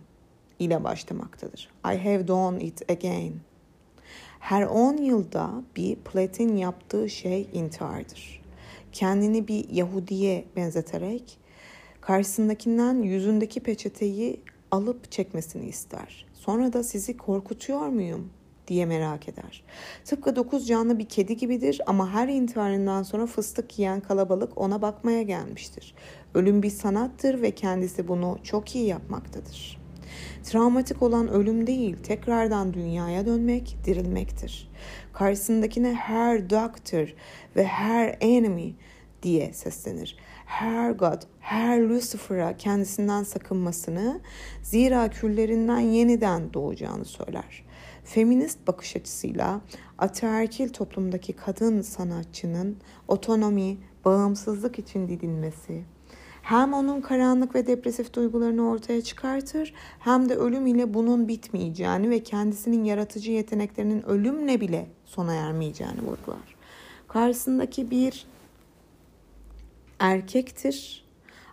ile 0.58 0.84
başlamaktadır. 0.84 1.68
I 1.84 1.98
have 1.98 2.28
done 2.28 2.64
it 2.64 2.90
again. 2.90 3.32
Her 4.40 4.62
10 4.62 4.96
yılda 4.96 5.50
bir 5.76 5.96
Platin 5.96 6.56
yaptığı 6.56 7.10
şey 7.10 7.48
intihardır. 7.52 8.42
Kendini 8.92 9.48
bir 9.48 9.68
Yahudiye 9.70 10.44
benzeterek 10.56 11.38
karşısındakinden 12.00 13.02
yüzündeki 13.02 13.60
peçeteyi 13.60 14.40
alıp 14.70 15.12
çekmesini 15.12 15.66
ister. 15.66 16.26
Sonra 16.34 16.72
da 16.72 16.82
sizi 16.82 17.16
korkutuyor 17.16 17.86
muyum 17.86 18.30
diye 18.68 18.86
merak 18.86 19.28
eder. 19.28 19.64
Tıpkı 20.04 20.36
dokuz 20.36 20.66
canlı 20.66 20.98
bir 20.98 21.08
kedi 21.08 21.36
gibidir 21.36 21.80
ama 21.86 22.10
her 22.10 22.28
intiharından 22.28 23.02
sonra 23.02 23.26
fıstık 23.26 23.78
yiyen 23.78 24.00
kalabalık 24.00 24.58
ona 24.58 24.82
bakmaya 24.82 25.22
gelmiştir. 25.22 25.94
Ölüm 26.34 26.62
bir 26.62 26.70
sanattır 26.70 27.42
ve 27.42 27.50
kendisi 27.50 28.08
bunu 28.08 28.38
çok 28.42 28.74
iyi 28.74 28.86
yapmaktadır. 28.86 29.86
Travmatik 30.44 31.02
olan 31.02 31.28
ölüm 31.28 31.66
değil, 31.66 31.96
tekrardan 31.96 32.74
dünyaya 32.74 33.26
dönmek, 33.26 33.76
dirilmektir. 33.84 34.68
Karşısındakine 35.12 35.94
her 35.94 36.50
doctor 36.50 37.14
ve 37.56 37.64
her 37.64 38.16
enemy 38.20 38.74
diye 39.22 39.52
seslenir. 39.52 40.16
Her 40.46 40.90
God, 40.90 41.22
her 41.40 41.80
Lucifer'a 41.80 42.56
kendisinden 42.56 43.22
sakınmasını, 43.22 44.20
zira 44.62 45.10
küllerinden 45.10 45.80
yeniden 45.80 46.54
doğacağını 46.54 47.04
söyler. 47.04 47.64
Feminist 48.06 48.66
bakış 48.66 48.96
açısıyla 48.96 49.60
ataerkil 49.98 50.68
toplumdaki 50.68 51.32
kadın 51.32 51.82
sanatçının 51.82 52.76
otonomi, 53.08 53.78
bağımsızlık 54.04 54.78
için 54.78 55.08
didinmesi, 55.08 55.82
hem 56.42 56.72
onun 56.74 57.00
karanlık 57.00 57.54
ve 57.54 57.66
depresif 57.66 58.14
duygularını 58.14 58.68
ortaya 58.68 59.02
çıkartır 59.02 59.74
hem 59.98 60.28
de 60.28 60.34
ölüm 60.34 60.66
ile 60.66 60.94
bunun 60.94 61.28
bitmeyeceğini 61.28 62.10
ve 62.10 62.22
kendisinin 62.22 62.84
yaratıcı 62.84 63.32
yeteneklerinin 63.32 64.02
ölümle 64.02 64.60
bile 64.60 64.86
sona 65.04 65.34
ermeyeceğini 65.34 66.00
vurgular. 66.00 66.56
Karşısındaki 67.08 67.90
bir 67.90 68.26
erkektir 69.98 71.04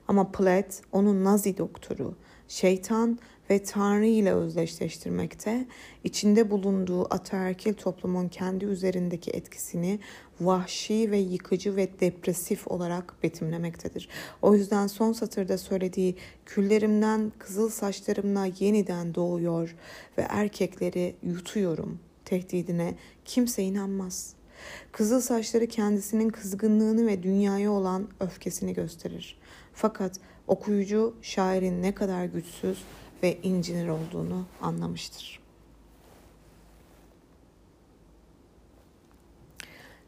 ama 0.07 0.31
Platt 0.31 0.81
onun 0.91 1.23
Nazi 1.23 1.57
doktoru, 1.57 2.15
şeytan 2.47 3.19
ve 3.49 3.63
Tanrı 3.63 4.05
ile 4.05 4.33
özdeşleştirmekte, 4.33 5.65
içinde 6.03 6.51
bulunduğu 6.51 7.13
ataerkil 7.13 7.73
toplumun 7.73 8.27
kendi 8.27 8.65
üzerindeki 8.65 9.31
etkisini 9.31 9.99
vahşi 10.41 11.11
ve 11.11 11.17
yıkıcı 11.17 11.75
ve 11.75 11.99
depresif 11.99 12.67
olarak 12.67 13.23
betimlemektedir. 13.23 14.09
O 14.41 14.55
yüzden 14.55 14.87
son 14.87 15.13
satırda 15.13 15.57
söylediği 15.57 16.15
küllerimden 16.45 17.31
kızıl 17.39 17.69
saçlarımla 17.69 18.47
yeniden 18.59 19.15
doğuyor 19.15 19.75
ve 20.17 20.21
erkekleri 20.29 21.15
yutuyorum 21.23 21.99
tehdidine 22.25 22.95
kimse 23.25 23.63
inanmaz.'' 23.63 24.43
Kızıl 24.91 25.21
saçları 25.21 25.67
kendisinin 25.67 26.29
kızgınlığını 26.29 27.07
ve 27.07 27.23
dünyaya 27.23 27.71
olan 27.71 28.07
öfkesini 28.19 28.73
gösterir. 28.73 29.37
Fakat 29.73 30.19
okuyucu 30.47 31.15
şairin 31.21 31.81
ne 31.81 31.95
kadar 31.95 32.25
güçsüz 32.25 32.83
ve 33.23 33.37
incinir 33.43 33.87
olduğunu 33.87 34.45
anlamıştır. 34.61 35.39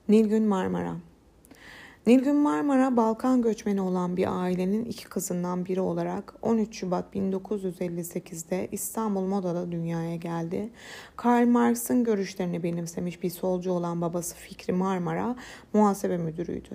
Nilgün 0.10 0.44
Marmara 0.44 0.96
Nilgün 2.08 2.36
Marmara 2.36 2.98
Balkan 2.98 3.42
göçmeni 3.42 3.82
olan 3.82 4.18
bir 4.18 4.42
ailenin 4.42 4.86
iki 4.86 5.06
kızından 5.06 5.66
biri 5.66 5.82
olarak 5.82 6.34
13 6.42 6.76
Şubat 6.78 7.16
1958'de 7.16 8.68
İstanbul 8.72 9.22
Moda'da 9.22 9.72
dünyaya 9.72 10.16
geldi. 10.16 10.70
Karl 11.16 11.48
Marx'ın 11.48 12.04
görüşlerini 12.04 12.64
benimsemiş 12.64 13.24
bir 13.24 13.30
solcu 13.30 13.72
olan 13.72 14.02
babası 14.02 14.36
Fikri 14.36 14.74
Marmara 14.74 15.36
muhasebe 15.74 16.18
müdürüydü. 16.18 16.70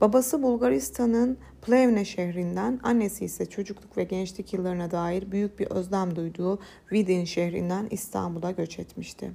Babası 0.00 0.42
Bulgaristan'ın 0.42 1.38
Plevne 1.62 2.04
şehrinden, 2.04 2.80
annesi 2.82 3.24
ise 3.24 3.46
çocukluk 3.46 3.96
ve 3.96 4.04
gençlik 4.04 4.52
yıllarına 4.52 4.90
dair 4.90 5.32
büyük 5.32 5.58
bir 5.58 5.66
özlem 5.66 6.16
duyduğu 6.16 6.58
Vidin 6.92 7.24
şehrinden 7.24 7.86
İstanbul'a 7.90 8.50
göç 8.50 8.78
etmişti. 8.78 9.30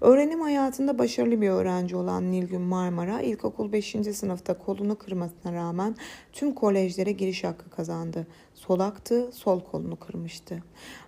Öğrenim 0.00 0.40
hayatında 0.40 0.98
başarılı 0.98 1.40
bir 1.40 1.48
öğrenci 1.48 1.96
olan 1.96 2.32
Nilgün 2.32 2.60
Marmara 2.60 3.20
ilkokul 3.20 3.72
5. 3.72 3.96
sınıfta 4.12 4.58
kolunu 4.58 4.98
kırmasına 4.98 5.52
rağmen 5.52 5.96
tüm 6.32 6.54
kolejlere 6.54 7.12
giriş 7.12 7.44
hakkı 7.44 7.70
kazandı. 7.70 8.26
Solaktı, 8.54 9.32
sol 9.32 9.60
kolunu 9.60 9.96
kırmıştı. 9.96 10.62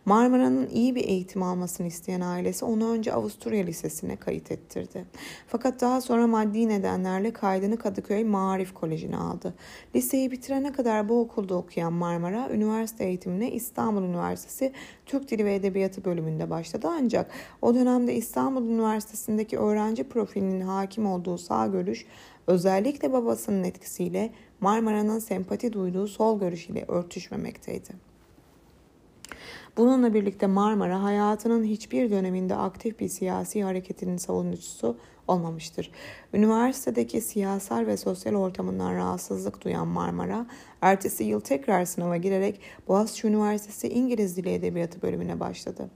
Marmara'nın 0.05 0.69
iyi 0.69 0.95
bir 0.95 1.05
eğitim 1.05 1.43
almasını 1.43 1.87
isteyen 1.87 2.21
ailesi 2.21 2.65
onu 2.65 2.91
önce 2.91 3.13
Avusturya 3.13 3.65
Lisesi'ne 3.65 4.17
kayıt 4.17 4.53
ettirdi. 4.53 5.05
Fakat 5.47 5.81
daha 5.81 6.01
sonra 6.01 6.27
maddi 6.27 6.69
nedenlerle 6.69 7.33
kaydını 7.33 7.77
Kadıköy 7.77 8.25
Maarif 8.25 8.75
Koleji'ne 8.75 9.17
aldı. 9.17 9.55
Liseyi 9.95 10.31
bitirene 10.31 10.73
kadar 10.73 11.09
bu 11.09 11.21
okulda 11.21 11.55
okuyan 11.55 11.93
Marmara, 11.93 12.51
üniversite 12.51 13.05
eğitimine 13.05 13.51
İstanbul 13.51 14.03
Üniversitesi 14.03 14.73
Türk 15.07 15.31
Dili 15.31 15.45
ve 15.45 15.55
Edebiyatı 15.55 16.05
bölümünde 16.05 16.51
başladı. 16.51 16.89
Ancak 16.91 17.31
o 17.63 17.75
dönemde 17.75 18.15
İstanbul 18.15 18.63
Üniversitesi'ndeki 18.63 19.59
öğrenci 19.59 20.05
profilinin 20.05 20.61
hakim 20.61 21.07
olduğu 21.07 21.39
sağ 21.39 21.67
görüş, 21.67 22.07
özellikle 22.47 23.13
babasının 23.13 23.65
etkisiyle 23.65 24.33
Marmara'nın 24.61 25.19
sempati 25.19 25.73
duyduğu 25.73 26.07
sol 26.07 26.41
görüş 26.41 26.69
ile 26.69 26.85
örtüşmemekteydi. 26.89 28.07
Bununla 29.77 30.15
birlikte 30.15 30.47
Marmara 30.47 31.03
hayatının 31.03 31.65
hiçbir 31.65 32.11
döneminde 32.11 32.57
aktif 32.57 33.01
bir 33.01 33.09
siyasi 33.09 33.65
hareketinin 33.65 34.17
savunucusu 34.17 34.97
olmamıştır. 35.29 35.91
Üniversitedeki 36.35 37.21
siyasal 37.21 37.87
ve 37.87 37.97
sosyal 37.97 38.35
ortamından 38.35 38.95
rahatsızlık 38.95 39.65
duyan 39.65 39.89
Marmara, 39.89 40.47
ertesi 40.81 41.25
yıl 41.25 41.41
tekrar 41.41 41.85
sınava 41.85 42.17
girerek 42.17 42.61
Boğaziçi 42.89 43.27
Üniversitesi 43.27 43.89
İngiliz 43.89 44.37
Dili 44.37 44.51
Edebiyatı 44.51 45.03
bölümüne 45.03 45.41
başladı. 45.41 45.91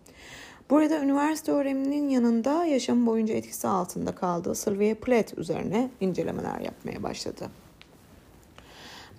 Burada 0.71 1.01
üniversite 1.01 1.53
öğreniminin 1.53 2.09
yanında 2.09 2.65
yaşam 2.65 3.07
boyunca 3.07 3.35
etkisi 3.35 3.69
altında 3.69 4.15
kaldığı 4.15 4.55
Sylvia 4.55 4.95
Plath 4.95 5.39
üzerine 5.39 5.91
incelemeler 6.01 6.61
yapmaya 6.61 7.03
başladı. 7.03 7.51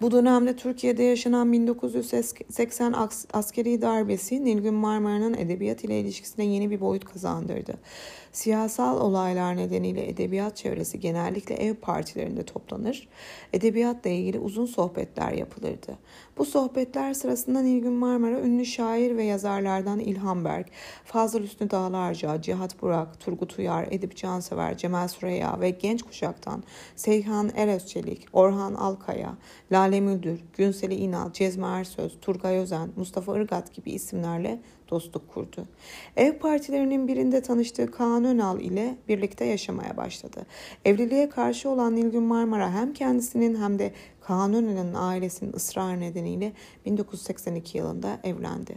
Bu 0.02 0.12
dönemde 0.12 0.56
Türkiye'de 0.56 1.04
yaşanan 1.04 1.54
1980 1.54 2.94
askeri 3.34 3.82
darbesi 3.82 4.46
Nilgün 4.46 4.74
Marmara'nın 4.74 5.34
edebiyat 5.34 5.84
ile 5.84 6.00
ilişkisine 6.00 6.46
yeni 6.46 6.72
bir 6.72 6.82
boyut 6.82 7.06
kazandırdı. 7.06 7.74
Siyasal 8.32 9.02
olaylar 9.02 9.58
nedeniyle 9.58 10.10
edebiyat 10.10 10.58
çevresi 10.58 11.00
genellikle 11.00 11.56
ev 11.56 11.76
partilerinde 11.76 12.44
toplanır. 12.44 13.08
Edebiyatla 13.54 14.10
ilgili 14.10 14.40
uzun 14.40 14.66
sohbetler 14.66 15.32
yapılırdı. 15.32 15.98
Bu 16.38 16.46
sohbetler 16.46 17.14
sırasında 17.14 17.62
Nilgün 17.62 17.94
Marmara 17.94 18.40
ünlü 18.40 18.66
şair 18.66 19.18
ve 19.18 19.24
yazarlardan 19.24 20.00
İlhan 20.00 20.46
Berk, 20.46 20.68
Fazıl 21.06 21.44
Üstü 21.44 21.72
Dağlarca, 21.72 22.42
Cihat 22.42 22.82
Burak, 22.82 23.20
Turgut 23.20 23.60
Uyar, 23.60 23.88
Edip 23.92 24.16
Cansever, 24.16 24.78
Cemal 24.78 25.08
Süreya 25.08 25.60
ve 25.62 25.70
genç 25.70 26.04
kuşaktan 26.04 26.64
Seyhan 26.96 27.52
Erözçelik, 27.56 28.28
Orhan 28.34 28.74
Alkaya, 28.74 29.38
Lale 29.72 29.91
Müldür, 30.00 30.40
Günseli 30.58 30.96
İnal, 30.96 31.34
Cezmi 31.34 31.66
Ersöz, 31.66 32.18
Turgay 32.22 32.58
Özen, 32.58 32.90
Mustafa 32.96 33.38
Irgat 33.38 33.74
gibi 33.74 33.92
isimlerle 33.92 34.60
dostluk 34.90 35.34
kurdu. 35.34 35.68
Ev 36.18 36.38
partilerinin 36.38 37.08
birinde 37.08 37.42
tanıştığı 37.42 37.92
Kaan 37.92 38.26
Önal 38.26 38.60
ile 38.60 38.98
birlikte 39.08 39.46
yaşamaya 39.46 39.98
başladı. 39.98 40.46
Evliliğe 40.86 41.30
karşı 41.30 41.70
olan 41.70 41.96
Nilgün 41.96 42.24
Marmara 42.24 42.72
hem 42.74 42.94
kendisinin 42.94 43.62
hem 43.62 43.80
de 43.80 43.94
Kaan 44.22 44.54
Önal'ın 44.54 44.94
ailesinin 44.94 45.54
ısrar 45.54 46.00
nedeniyle 46.00 46.54
1982 46.86 47.78
yılında 47.78 48.20
evlendi. 48.24 48.76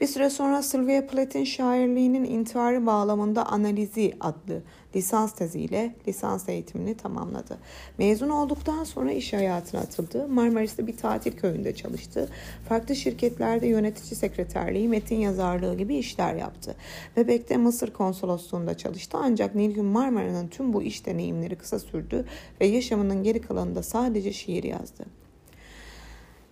Bir 0.00 0.06
süre 0.06 0.30
sonra 0.30 0.62
Sylvia 0.62 1.06
Plath'in 1.06 1.44
şairliğinin 1.44 2.24
intiharı 2.24 2.86
bağlamında 2.86 3.46
Analizi 3.46 4.12
adlı 4.20 4.62
lisans 4.96 5.32
teziyle 5.32 5.94
lisans 6.08 6.48
eğitimini 6.48 6.96
tamamladı. 6.96 7.58
Mezun 7.98 8.28
olduktan 8.28 8.84
sonra 8.84 9.12
iş 9.12 9.32
hayatına 9.32 9.80
atıldı. 9.80 10.28
Marmaris'te 10.28 10.86
bir 10.86 10.96
tatil 10.96 11.32
köyünde 11.32 11.74
çalıştı. 11.74 12.28
Farklı 12.68 12.96
şirketlerde 12.96 13.66
yönetici 13.66 14.16
sekreterliği, 14.16 14.88
metin 14.88 15.16
yazarlığı 15.16 15.76
gibi 15.76 15.96
işler 15.96 16.34
yaptı. 16.34 16.74
Bebek'te 17.16 17.56
Mısır 17.56 17.92
konsolosluğunda 17.92 18.76
çalıştı 18.76 19.18
ancak 19.20 19.54
Nilgün 19.54 19.84
Marmara'nın 19.84 20.48
tüm 20.48 20.72
bu 20.72 20.82
iş 20.82 21.06
deneyimleri 21.06 21.56
kısa 21.56 21.78
sürdü 21.78 22.24
ve 22.60 22.66
yaşamının 22.66 23.22
geri 23.22 23.40
kalanında 23.40 23.82
sadece 23.82 24.32
şiir 24.32 24.64
yazdı. 24.64 25.04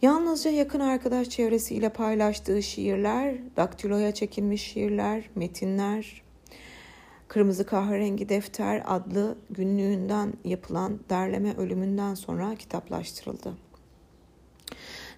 Yalnızca 0.03 0.51
yakın 0.51 0.81
arkadaş 0.81 1.29
çevresiyle 1.29 1.89
paylaştığı 1.89 2.63
şiirler, 2.63 3.35
daktiloya 3.57 4.15
çekilmiş 4.15 4.63
şiirler, 4.63 5.31
metinler, 5.35 6.23
Kırmızı 7.29 7.67
Kahverengi 7.67 8.29
Defter 8.29 8.83
adlı 8.87 9.39
günlüğünden 9.51 10.33
yapılan 10.45 11.01
derleme 11.11 11.57
ölümünden 11.57 12.15
sonra 12.15 12.55
kitaplaştırıldı. 12.55 13.53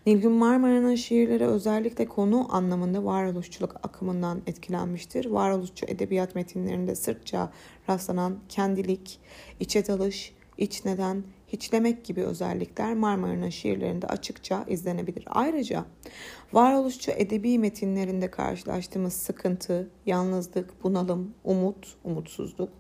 Nilgün 0.07 0.33
Marmara'nın 0.33 0.95
şiirleri 0.95 1.47
özellikle 1.47 2.07
konu 2.07 2.57
anlamında 2.57 3.05
varoluşçuluk 3.05 3.77
akımından 3.83 4.43
etkilenmiştir. 4.47 5.27
Varoluşçu 5.27 5.87
edebiyat 5.89 6.35
metinlerinde 6.35 6.95
sırtça 6.95 7.53
rastlanan 7.89 8.39
kendilik, 8.49 9.21
içe 9.61 9.87
dalış, 9.87 10.35
iç 10.59 10.85
neden, 10.85 11.25
hiçlemek 11.49 12.05
gibi 12.05 12.25
özellikler 12.25 12.95
Marmara'nın 12.95 13.49
şiirlerinde 13.49 14.07
açıkça 14.07 14.65
izlenebilir. 14.69 15.25
Ayrıca 15.27 15.85
varoluşçu 16.53 17.11
edebi 17.11 17.59
metinlerinde 17.59 18.31
karşılaştığımız 18.31 19.13
sıkıntı, 19.13 19.91
yalnızlık, 20.07 20.85
bunalım, 20.85 21.35
umut, 21.45 21.97
umutsuzluk, 22.05 22.71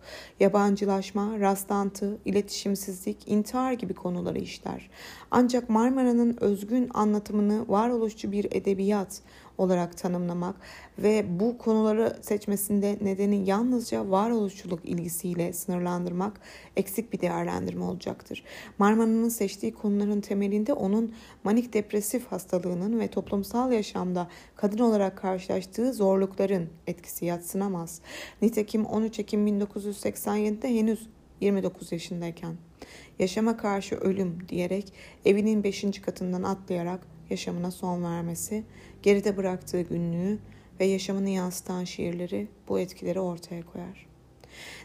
yabancılaşma, 0.40 1.40
rastlantı, 1.40 2.18
iletişimsizlik, 2.24 3.28
intihar 3.28 3.72
gibi 3.72 3.94
konuları 3.94 4.38
işler. 4.38 4.90
Ancak 5.30 5.68
Marmara'nın 5.68 6.36
özgün 6.40 6.90
anlatımını 6.94 7.68
varoluşçu 7.68 8.32
bir 8.32 8.44
edebiyat, 8.50 9.22
olarak 9.58 9.96
tanımlamak 9.96 10.56
ve 10.98 11.40
bu 11.40 11.58
konuları 11.58 12.16
seçmesinde 12.22 12.98
nedeni 13.00 13.48
yalnızca 13.48 14.10
varoluşçuluk 14.10 14.84
ilgisiyle 14.84 15.52
sınırlandırmak 15.52 16.40
eksik 16.76 17.12
bir 17.12 17.20
değerlendirme 17.20 17.84
olacaktır. 17.84 18.44
Marmara'nın 18.78 19.28
seçtiği 19.28 19.72
konuların 19.74 20.20
temelinde 20.20 20.72
onun 20.72 21.14
manik 21.44 21.72
depresif 21.72 22.26
hastalığının 22.26 23.00
ve 23.00 23.08
toplumsal 23.08 23.72
yaşamda 23.72 24.28
kadın 24.56 24.78
olarak 24.78 25.18
karşılaştığı 25.18 25.92
zorlukların 25.92 26.68
etkisi 26.86 27.24
yatsınamaz. 27.24 28.00
Nitekim 28.42 28.84
13 28.84 29.18
Ekim 29.18 29.48
1987'de 29.48 30.68
henüz 30.74 31.08
29 31.40 31.92
yaşındayken 31.92 32.56
yaşama 33.18 33.56
karşı 33.56 33.96
ölüm 33.96 34.48
diyerek 34.48 34.92
evinin 35.24 35.64
5. 35.64 36.00
katından 36.00 36.42
atlayarak 36.42 37.17
yaşamına 37.30 37.70
son 37.70 38.04
vermesi, 38.04 38.64
geride 39.02 39.36
bıraktığı 39.36 39.80
günlüğü 39.80 40.38
ve 40.80 40.84
yaşamını 40.84 41.28
yansıtan 41.28 41.84
şiirleri 41.84 42.48
bu 42.68 42.80
etkileri 42.80 43.20
ortaya 43.20 43.62
koyar. 43.62 44.08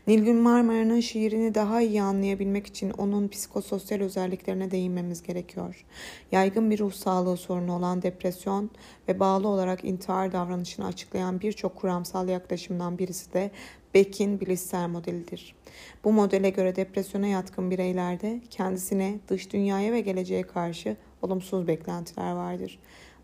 Nilgün 0.07 0.35
Marmara'nın 0.35 0.99
şiirini 0.99 1.55
daha 1.55 1.81
iyi 1.81 2.01
anlayabilmek 2.01 2.67
için 2.67 2.89
onun 2.89 3.27
psikososyal 3.27 3.99
özelliklerine 3.99 4.71
değinmemiz 4.71 5.23
gerekiyor. 5.23 5.85
Yaygın 6.31 6.71
bir 6.71 6.79
ruh 6.79 6.93
sağlığı 6.93 7.37
sorunu 7.37 7.75
olan 7.75 8.01
depresyon 8.01 8.69
ve 9.07 9.19
bağlı 9.19 9.47
olarak 9.47 9.85
intihar 9.85 10.31
davranışını 10.31 10.85
açıklayan 10.85 11.41
birçok 11.41 11.75
kuramsal 11.75 12.29
yaklaşımdan 12.29 12.97
birisi 12.97 13.33
de 13.33 13.51
Beck'in 13.93 14.39
bilişsel 14.39 14.87
modelidir. 14.87 15.55
Bu 16.03 16.11
modele 16.11 16.49
göre 16.49 16.75
depresyona 16.75 17.27
yatkın 17.27 17.71
bireylerde 17.71 18.41
kendisine, 18.49 19.19
dış 19.27 19.53
dünyaya 19.53 19.93
ve 19.93 20.01
geleceğe 20.01 20.43
karşı 20.43 20.97
olumsuz 21.21 21.67
beklentiler 21.67 22.31
vardır. 22.31 22.79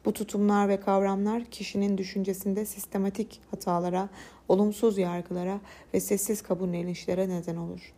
Bu 0.06 0.14
tutumlar 0.14 0.70
ve 0.70 0.80
kavramlar 0.80 1.46
kişinin 1.46 1.98
düşüncesinde 1.98 2.66
sistematik 2.66 3.42
hatalara, 3.52 4.10
olumsuz 4.48 4.98
yargılara 4.98 5.62
ve 5.94 6.00
sessiz 6.00 6.42
kabullenişlere 6.42 7.30
neden 7.30 7.56
olur. 7.56 7.94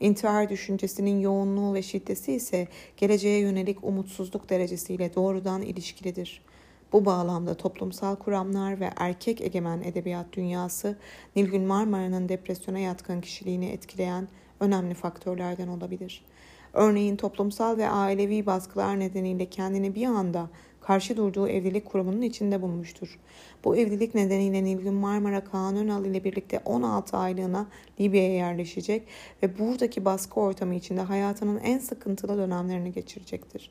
İntihar 0.00 0.48
düşüncesinin 0.48 1.20
yoğunluğu 1.20 1.74
ve 1.74 1.82
şiddeti 1.82 2.32
ise 2.32 2.68
geleceğe 2.96 3.38
yönelik 3.38 3.84
umutsuzluk 3.84 4.50
derecesiyle 4.50 5.14
doğrudan 5.14 5.62
ilişkilidir. 5.62 6.42
Bu 6.92 7.04
bağlamda 7.04 7.54
toplumsal 7.54 8.16
kuramlar 8.16 8.80
ve 8.80 8.90
erkek 8.96 9.40
egemen 9.40 9.82
edebiyat 9.82 10.26
dünyası 10.32 10.96
Nilgün 11.36 11.62
Marmara'nın 11.62 12.28
depresyona 12.28 12.78
yatkın 12.78 13.20
kişiliğini 13.20 13.66
etkileyen 13.66 14.28
önemli 14.60 14.94
faktörlerden 14.94 15.68
olabilir. 15.68 16.24
Örneğin 16.72 17.16
toplumsal 17.16 17.76
ve 17.76 17.88
ailevi 17.88 18.46
baskılar 18.46 19.00
nedeniyle 19.00 19.46
kendini 19.46 19.94
bir 19.94 20.06
anda 20.06 20.48
karşı 20.80 21.16
durduğu 21.16 21.48
evlilik 21.48 21.86
kurumunun 21.86 22.22
içinde 22.22 22.62
bulmuştur. 22.62 23.18
Bu 23.64 23.76
evlilik 23.76 24.14
nedeniyle 24.14 24.64
Nilgün 24.64 24.94
Marmara 24.94 25.44
Kaan 25.44 25.76
Önal 25.76 26.04
ile 26.04 26.24
birlikte 26.24 26.60
16 26.64 27.16
aylığına 27.16 27.66
Libya'ya 28.00 28.34
yerleşecek 28.34 29.02
ve 29.42 29.58
buradaki 29.58 30.04
baskı 30.04 30.40
ortamı 30.40 30.74
içinde 30.74 31.00
hayatının 31.00 31.58
en 31.58 31.78
sıkıntılı 31.78 32.38
dönemlerini 32.38 32.92
geçirecektir. 32.92 33.70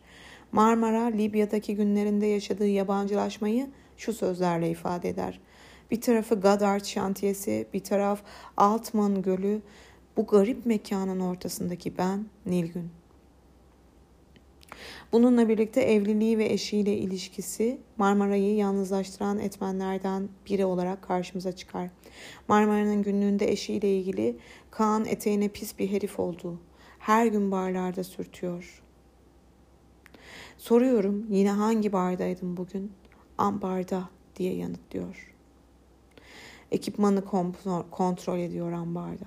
Marmara, 0.56 1.06
Libya'daki 1.06 1.76
günlerinde 1.76 2.26
yaşadığı 2.26 2.68
yabancılaşmayı 2.68 3.68
şu 3.98 4.14
sözlerle 4.14 4.70
ifade 4.70 5.10
eder. 5.10 5.40
Bir 5.92 6.02
tarafı 6.02 6.36
Goddard 6.36 6.86
şantiyesi, 6.86 7.68
bir 7.74 7.80
taraf 7.80 8.22
Altman 8.58 9.22
Gölü, 9.22 9.62
bu 10.18 10.26
garip 10.26 10.66
mekanın 10.66 11.20
ortasındaki 11.20 11.98
ben 11.98 12.26
Nilgün. 12.46 12.90
Bununla 15.12 15.50
birlikte 15.50 15.82
evliliği 15.82 16.38
ve 16.38 16.46
eşiyle 16.46 16.98
ilişkisi 16.98 17.78
Marmara'yı 17.98 18.56
yalnızlaştıran 18.56 19.40
etmenlerden 19.40 20.30
biri 20.50 20.66
olarak 20.66 21.02
karşımıza 21.02 21.52
çıkar. 21.52 21.90
Marmara'nın 22.48 23.04
günlüğünde 23.04 23.52
eşiyle 23.52 23.98
ilgili 23.98 24.38
Kaan 24.72 25.06
eteğine 25.06 25.48
pis 25.48 25.80
bir 25.80 25.92
herif 25.92 26.20
olduğu, 26.20 26.60
her 27.00 27.26
gün 27.26 27.52
barlarda 27.52 28.04
sürtüyor. 28.04 28.85
Soruyorum 30.58 31.26
yine 31.30 31.52
hangi 31.52 31.94
bardaydım 31.94 32.58
bugün? 32.58 32.92
Ambarda 33.38 34.10
diye 34.36 34.56
yanıtlıyor. 34.56 35.36
Ekipmanı 36.72 37.24
kontrol 37.92 38.40
ediyor 38.40 38.72
ambarda. 38.72 39.26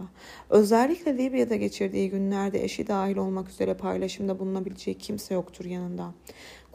Özellikle 0.50 1.18
Libya'da 1.18 1.56
geçirdiği 1.56 2.10
günlerde 2.10 2.64
eşi 2.64 2.86
dahil 2.86 3.16
olmak 3.16 3.48
üzere 3.48 3.74
paylaşımda 3.74 4.38
bulunabileceği 4.38 4.98
kimse 4.98 5.34
yoktur 5.34 5.64
yanında. 5.64 6.14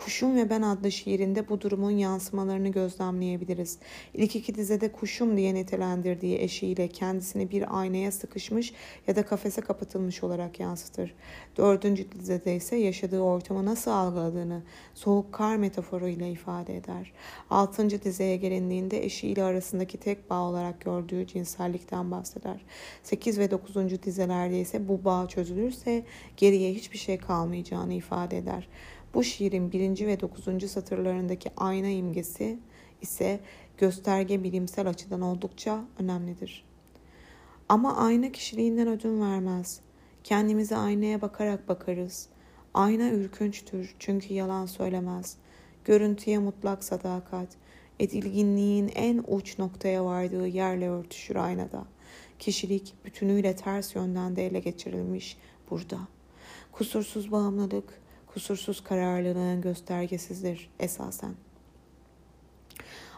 Kuşum 0.03 0.35
ve 0.35 0.49
Ben 0.49 0.61
adlı 0.61 0.91
şiirinde 0.91 1.49
bu 1.49 1.61
durumun 1.61 1.91
yansımalarını 1.91 2.69
gözlemleyebiliriz. 2.69 3.77
İlk 4.13 4.35
iki 4.35 4.55
dizede 4.55 4.91
kuşum 4.91 5.37
diye 5.37 5.53
nitelendirdiği 5.53 6.39
eşiyle 6.39 6.87
kendisini 6.87 7.51
bir 7.51 7.79
aynaya 7.79 8.11
sıkışmış 8.11 8.73
ya 9.07 9.15
da 9.15 9.25
kafese 9.25 9.61
kapatılmış 9.61 10.23
olarak 10.23 10.59
yansıtır. 10.59 11.15
Dördüncü 11.57 12.11
dizede 12.11 12.55
ise 12.55 12.75
yaşadığı 12.75 13.19
ortamı 13.19 13.65
nasıl 13.65 13.91
algıladığını 13.91 14.61
soğuk 14.93 15.33
kar 15.33 15.55
metaforuyla 15.55 16.27
ifade 16.27 16.77
eder. 16.77 17.13
Altıncı 17.49 18.03
dizeye 18.03 18.37
gelindiğinde 18.37 19.05
eşiyle 19.05 19.43
arasındaki 19.43 19.97
tek 19.97 20.29
bağ 20.29 20.41
olarak 20.41 20.81
gördüğü 20.81 21.27
cinsellikten 21.27 22.11
bahseder. 22.11 22.65
Sekiz 23.03 23.39
ve 23.39 23.51
dokuzuncu 23.51 24.03
dizelerde 24.03 24.59
ise 24.59 24.87
bu 24.87 25.05
bağ 25.05 25.27
çözülürse 25.27 26.03
geriye 26.37 26.73
hiçbir 26.73 26.97
şey 26.97 27.17
kalmayacağını 27.17 27.93
ifade 27.93 28.37
eder. 28.37 28.67
Bu 29.13 29.23
şiirin 29.23 29.71
birinci 29.71 30.07
ve 30.07 30.19
dokuzuncu 30.19 30.67
satırlarındaki 30.67 31.49
ayna 31.57 31.87
imgesi 31.87 32.59
ise 33.01 33.39
gösterge 33.77 34.43
bilimsel 34.43 34.89
açıdan 34.89 35.21
oldukça 35.21 35.85
önemlidir. 35.99 36.65
Ama 37.69 37.97
ayna 37.97 38.31
kişiliğinden 38.31 38.87
ödün 38.87 39.21
vermez. 39.21 39.79
Kendimize 40.23 40.77
aynaya 40.77 41.21
bakarak 41.21 41.67
bakarız. 41.69 42.29
Ayna 42.73 43.09
ürkünçtür 43.09 43.95
çünkü 43.99 44.33
yalan 44.33 44.65
söylemez. 44.65 45.37
Görüntüye 45.85 46.39
mutlak 46.39 46.83
sadakat, 46.83 47.47
edilginliğin 47.99 48.91
en 48.95 49.23
uç 49.27 49.59
noktaya 49.59 50.05
vardığı 50.05 50.47
yerle 50.47 50.89
örtüşür 50.89 51.35
aynada. 51.35 51.85
Kişilik 52.39 52.93
bütünüyle 53.05 53.55
ters 53.55 53.95
yönden 53.95 54.35
de 54.35 54.45
ele 54.45 54.59
geçirilmiş 54.59 55.37
burada. 55.69 55.97
Kusursuz 56.71 57.31
bağımlılık, 57.31 58.02
kusursuz 58.33 58.83
kararlılığın 58.83 59.61
göstergesidir 59.61 60.69
esasen. 60.79 61.33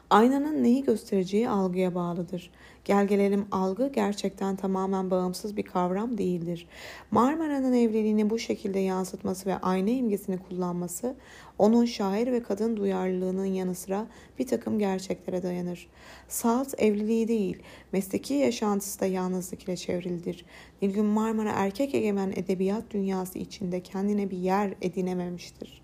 Aynanın 0.10 0.64
neyi 0.64 0.84
göstereceği 0.84 1.50
algıya 1.50 1.96
bağlıdır. 1.96 2.52
Gel 2.86 3.08
gelelim 3.08 3.46
algı 3.52 3.92
gerçekten 3.94 4.56
tamamen 4.56 5.12
bağımsız 5.12 5.58
bir 5.58 5.64
kavram 5.64 6.18
değildir. 6.18 6.68
Marmara'nın 7.12 7.74
evliliğini 7.74 8.30
bu 8.30 8.40
şekilde 8.40 8.80
yansıtması 8.80 9.50
ve 9.50 9.58
ayna 9.58 9.90
imgesini 9.90 10.38
kullanması 10.38 11.16
onun 11.58 11.86
şair 11.86 12.32
ve 12.32 12.44
kadın 12.44 12.78
duyarlılığının 12.78 13.46
yanı 13.46 13.76
sıra 13.76 14.08
bir 14.40 14.48
takım 14.48 14.80
gerçeklere 14.80 15.44
dayanır. 15.44 15.88
Salt 16.28 16.74
evliliği 16.78 17.28
değil, 17.28 17.58
mesleki 17.92 18.34
yaşantısı 18.34 19.00
da 19.00 19.06
yalnızlık 19.06 19.64
ile 19.64 19.78
çevrilidir. 19.78 20.46
Nilgün 20.82 21.06
Marmara 21.06 21.52
erkek 21.52 21.96
egemen 21.96 22.34
edebiyat 22.36 22.84
dünyası 22.92 23.40
içinde 23.40 23.80
kendine 23.80 24.32
bir 24.32 24.38
yer 24.38 24.74
edinememiştir. 24.82 25.82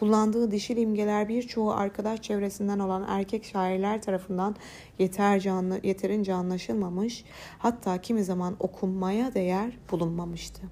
Kullandığı 0.00 0.50
dişil 0.50 0.76
imgeler 0.76 1.28
birçoğu 1.28 1.70
arkadaş 1.70 2.22
çevresinden 2.22 2.78
olan 2.78 3.04
erkek 3.08 3.44
şairler 3.44 4.02
tarafından 4.02 4.56
yeter 4.98 5.46
anlı, 5.46 5.80
yeterince 5.82 6.34
anlaşılmamış, 6.34 7.24
hatta 7.58 8.00
kimi 8.00 8.24
zaman 8.24 8.56
okunmaya 8.60 9.34
değer 9.34 9.78
bulunmamıştı. 9.90 10.62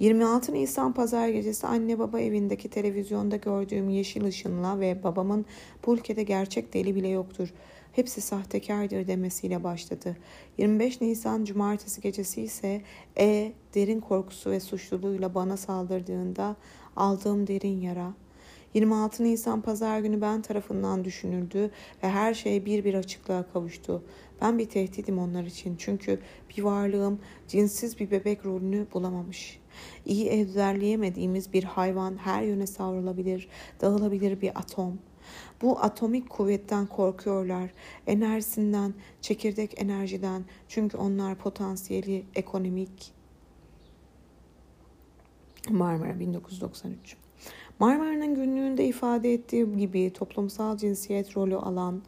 26 0.00 0.54
Nisan 0.54 0.92
pazar 0.92 1.28
gecesi 1.28 1.66
anne 1.66 1.98
baba 1.98 2.20
evindeki 2.20 2.68
televizyonda 2.68 3.36
gördüğüm 3.36 3.88
yeşil 3.88 4.24
ışınla 4.24 4.80
ve 4.80 5.02
babamın 5.02 5.46
bu 5.86 5.94
ülkede 5.94 6.22
gerçek 6.22 6.74
deli 6.74 6.94
bile 6.94 7.08
yoktur. 7.08 7.52
Hepsi 7.92 8.20
sahtekardır 8.20 9.06
demesiyle 9.06 9.64
başladı. 9.64 10.16
25 10.58 11.00
Nisan 11.00 11.44
cumartesi 11.44 12.00
gecesi 12.00 12.42
ise 12.42 12.82
E 13.18 13.52
derin 13.74 14.00
korkusu 14.00 14.50
ve 14.50 14.60
suçluluğuyla 14.60 15.34
bana 15.34 15.56
saldırdığında 15.56 16.56
aldığım 16.96 17.46
derin 17.46 17.80
yara, 17.80 18.12
26 18.74 19.24
Nisan 19.24 19.60
pazar 19.60 20.00
günü 20.00 20.20
ben 20.20 20.42
tarafından 20.42 21.04
düşünüldü 21.04 21.70
ve 22.02 22.08
her 22.08 22.34
şey 22.34 22.66
bir 22.66 22.84
bir 22.84 22.94
açıklığa 22.94 23.52
kavuştu. 23.52 24.02
Ben 24.40 24.58
bir 24.58 24.68
tehdidim 24.68 25.18
onlar 25.18 25.44
için 25.44 25.76
çünkü 25.76 26.20
bir 26.50 26.62
varlığım 26.62 27.20
cinsiz 27.48 28.00
bir 28.00 28.10
bebek 28.10 28.46
rolünü 28.46 28.86
bulamamış. 28.94 29.60
İyi 30.06 30.26
ezberleyemediğimiz 30.26 31.52
bir 31.52 31.64
hayvan 31.64 32.16
her 32.16 32.42
yöne 32.42 32.66
savrulabilir, 32.66 33.48
dağılabilir 33.80 34.40
bir 34.40 34.58
atom. 34.58 34.98
Bu 35.62 35.80
atomik 35.80 36.30
kuvvetten 36.30 36.86
korkuyorlar, 36.86 37.70
enerjisinden, 38.06 38.94
çekirdek 39.20 39.82
enerjiden 39.82 40.44
çünkü 40.68 40.96
onlar 40.96 41.38
potansiyeli 41.38 42.24
ekonomik. 42.34 43.12
Marmara 45.70 46.20
1993 46.20 47.16
Marmara'nın 47.80 48.34
günlüğünde 48.34 48.84
ifade 48.84 49.32
ettiği 49.32 49.76
gibi 49.76 50.12
toplumsal 50.12 50.76
cinsiyet 50.76 51.36
rolü 51.36 51.56
alan 51.56 52.02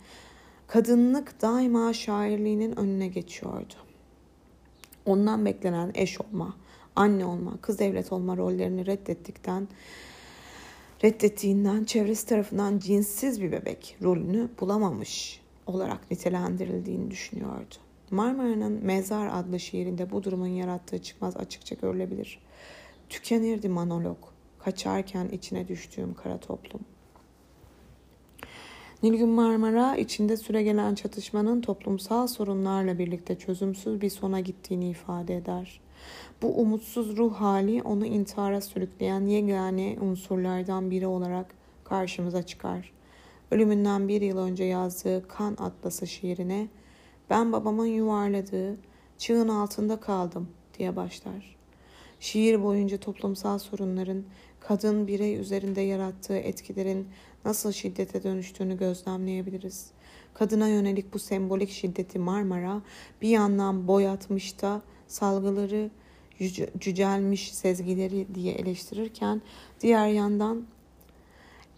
kadınlık 0.66 1.42
daima 1.42 1.92
şairliğinin 1.92 2.78
önüne 2.78 3.08
geçiyordu. 3.08 3.74
Ondan 5.06 5.44
beklenen 5.44 5.90
eş 5.94 6.20
olma, 6.20 6.56
anne 6.96 7.24
olma, 7.24 7.56
kız 7.61 7.80
evlet 7.80 8.12
olma 8.12 8.37
rollerini 8.37 8.87
reddettikten 8.87 9.68
reddettiğinden 11.04 11.85
çevresi 11.85 12.26
tarafından 12.26 12.78
cinsiz 12.78 13.42
bir 13.42 13.52
bebek 13.52 13.96
rolünü 14.02 14.48
bulamamış 14.61 15.40
olarak 15.66 16.11
nitelendirildiğini 16.11 17.11
düşünüyordu. 17.11 17.74
Marmara'nın 18.11 18.85
Mezar 18.85 19.30
adlı 19.32 19.61
şiirinde 19.61 20.11
bu 20.11 20.24
durumun 20.24 20.46
yarattığı 20.46 21.02
çıkmaz 21.02 21.37
açıkça 21.37 21.74
görülebilir. 21.74 22.38
Tükenirdi 23.08 23.68
monolog 23.68 24.32
kaçarken 24.64 25.29
içine 25.29 25.68
düştüğüm 25.68 26.14
kara 26.14 26.38
toplum. 26.38 26.81
Nilgün 29.03 29.29
Marmara 29.29 29.96
içinde 29.96 30.37
süregelen 30.37 30.94
çatışmanın 30.94 31.61
toplumsal 31.61 32.27
sorunlarla 32.27 32.98
birlikte 32.98 33.38
çözümsüz 33.38 34.01
bir 34.01 34.11
sona 34.11 34.40
gittiğini 34.40 34.90
ifade 34.90 35.37
eder. 35.37 35.81
Bu 36.42 36.61
umutsuz 36.61 37.16
ruh 37.16 37.35
hali 37.35 37.83
onu 37.83 38.07
intihara 38.07 38.61
sürükleyen 38.61 39.27
yegane 39.27 39.96
unsurlardan 40.01 40.90
biri 40.90 41.07
olarak 41.07 41.55
karşımıza 41.85 42.42
çıkar. 42.42 42.92
Ölümünden 43.51 44.09
bir 44.09 44.20
yıl 44.20 44.38
önce 44.38 44.64
yazdığı 44.64 45.29
Kan 45.29 45.57
Atlası 45.59 46.07
şiirine 46.07 46.68
ben 47.31 47.53
babamın 47.53 47.87
yuvarladığı 47.87 48.77
çığın 49.18 49.48
altında 49.48 50.01
kaldım 50.01 50.48
diye 50.79 50.96
başlar. 50.96 51.62
Şiir 52.22 52.62
boyunca 52.62 52.98
toplumsal 52.98 53.58
sorunların 53.58 54.24
kadın 54.61 55.06
birey 55.06 55.37
üzerinde 55.37 55.80
yarattığı 55.80 56.37
etkilerin 56.37 57.08
nasıl 57.44 57.72
şiddete 57.72 58.22
dönüştüğünü 58.22 58.78
gözlemleyebiliriz. 58.78 59.90
Kadına 60.35 60.68
yönelik 60.68 61.14
bu 61.14 61.18
sembolik 61.18 61.70
şiddeti 61.70 62.18
Marmara 62.18 62.82
bir 63.22 63.28
yandan 63.28 63.88
boyatmış 63.88 64.62
da 64.62 64.82
salgıları 65.08 65.90
cücelmiş 66.78 67.54
sezgileri 67.54 68.35
diye 68.35 68.54
eleştirirken 68.54 69.42
diğer 69.80 70.08
yandan 70.08 70.66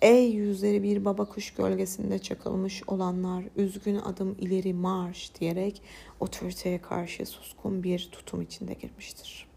Ey 0.03 0.31
yüzleri 0.31 0.83
bir 0.83 1.05
baba 1.05 1.25
kuş 1.25 1.55
gölgesinde 1.55 2.19
çakılmış 2.19 2.83
olanlar 2.87 3.45
üzgün 3.57 3.97
adım 3.97 4.37
ileri 4.41 4.75
marş 4.75 5.33
diyerek 5.41 5.83
otoriteye 6.21 6.81
karşı 6.81 7.27
suskun 7.27 7.83
bir 7.83 8.09
tutum 8.13 8.43
içinde 8.43 8.75
girmiştir. 8.75 9.54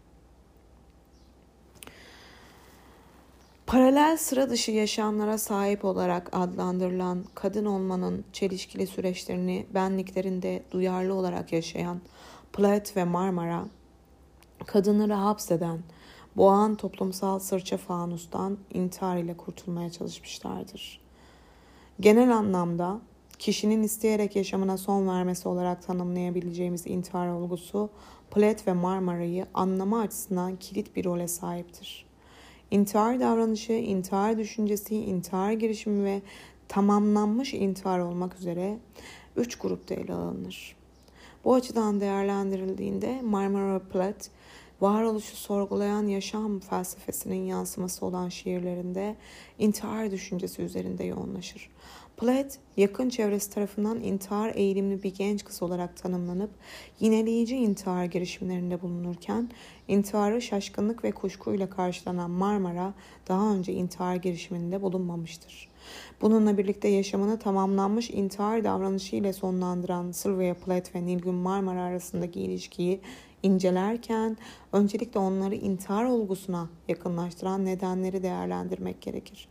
Paralel 3.68 4.16
sıra 4.16 4.50
dışı 4.50 4.70
yaşamlara 4.70 5.38
sahip 5.38 5.84
olarak 5.84 6.28
adlandırılan 6.32 7.24
kadın 7.34 7.64
olmanın 7.64 8.24
çelişkili 8.32 8.86
süreçlerini 8.86 9.66
benliklerinde 9.74 10.62
duyarlı 10.70 11.14
olarak 11.14 11.52
yaşayan 11.52 12.00
Platt 12.52 12.96
ve 12.96 13.04
Marmara, 13.04 13.64
kadınları 14.66 15.12
hapseden, 15.12 15.78
boğan 16.36 16.74
toplumsal 16.74 17.38
sırça 17.38 17.76
fanustan 17.76 18.58
intihar 18.74 19.16
ile 19.16 19.36
kurtulmaya 19.36 19.90
çalışmışlardır. 19.90 21.00
Genel 22.00 22.36
anlamda 22.36 23.00
kişinin 23.38 23.82
isteyerek 23.82 24.36
yaşamına 24.36 24.76
son 24.78 25.08
vermesi 25.08 25.48
olarak 25.48 25.82
tanımlayabileceğimiz 25.82 26.86
intihar 26.86 27.28
olgusu 27.28 27.90
Platt 28.30 28.66
ve 28.66 28.72
Marmara'yı 28.72 29.46
anlama 29.54 30.00
açısından 30.00 30.56
kilit 30.56 30.96
bir 30.96 31.04
role 31.04 31.28
sahiptir. 31.28 32.07
İntihar 32.70 33.20
davranışı, 33.20 33.72
intihar 33.72 34.38
düşüncesi, 34.38 34.96
intihar 34.96 35.52
girişimi 35.52 36.04
ve 36.04 36.22
tamamlanmış 36.68 37.54
intihar 37.54 37.98
olmak 37.98 38.36
üzere 38.36 38.78
üç 39.36 39.58
grupta 39.58 39.94
ele 39.94 40.12
alınır. 40.12 40.76
Bu 41.44 41.54
açıdan 41.54 42.00
değerlendirildiğinde 42.00 43.20
Marmara 43.22 43.78
Platt, 43.78 44.30
varoluşu 44.80 45.36
sorgulayan 45.36 46.06
yaşam 46.06 46.60
felsefesinin 46.60 47.44
yansıması 47.46 48.06
olan 48.06 48.28
şiirlerinde 48.28 49.16
intihar 49.58 50.10
düşüncesi 50.10 50.62
üzerinde 50.62 51.04
yoğunlaşır. 51.04 51.70
Platt, 52.18 52.58
yakın 52.76 53.08
çevresi 53.08 53.50
tarafından 53.50 54.00
intihar 54.00 54.52
eğilimli 54.54 55.02
bir 55.02 55.14
genç 55.14 55.44
kız 55.44 55.62
olarak 55.62 55.96
tanımlanıp 55.96 56.50
yineleyici 57.00 57.56
intihar 57.56 58.04
girişimlerinde 58.04 58.82
bulunurken, 58.82 59.50
intiharı 59.88 60.42
şaşkınlık 60.42 61.04
ve 61.04 61.10
kuşkuyla 61.12 61.70
karşılanan 61.70 62.30
Marmara 62.30 62.94
daha 63.28 63.54
önce 63.54 63.72
intihar 63.72 64.16
girişiminde 64.16 64.82
bulunmamıştır. 64.82 65.68
Bununla 66.20 66.58
birlikte 66.58 66.88
yaşamını 66.88 67.38
tamamlanmış 67.38 68.10
intihar 68.10 68.64
davranışı 68.64 69.16
ile 69.16 69.32
sonlandıran 69.32 70.12
Sylvia 70.12 70.54
Plath 70.54 70.94
ve 70.94 71.06
Nilgün 71.06 71.34
Marmara 71.34 71.82
arasındaki 71.82 72.40
ilişkiyi 72.40 73.00
incelerken 73.42 74.36
öncelikle 74.72 75.20
onları 75.20 75.54
intihar 75.54 76.04
olgusuna 76.04 76.68
yakınlaştıran 76.88 77.64
nedenleri 77.64 78.22
değerlendirmek 78.22 79.00
gerekir. 79.00 79.48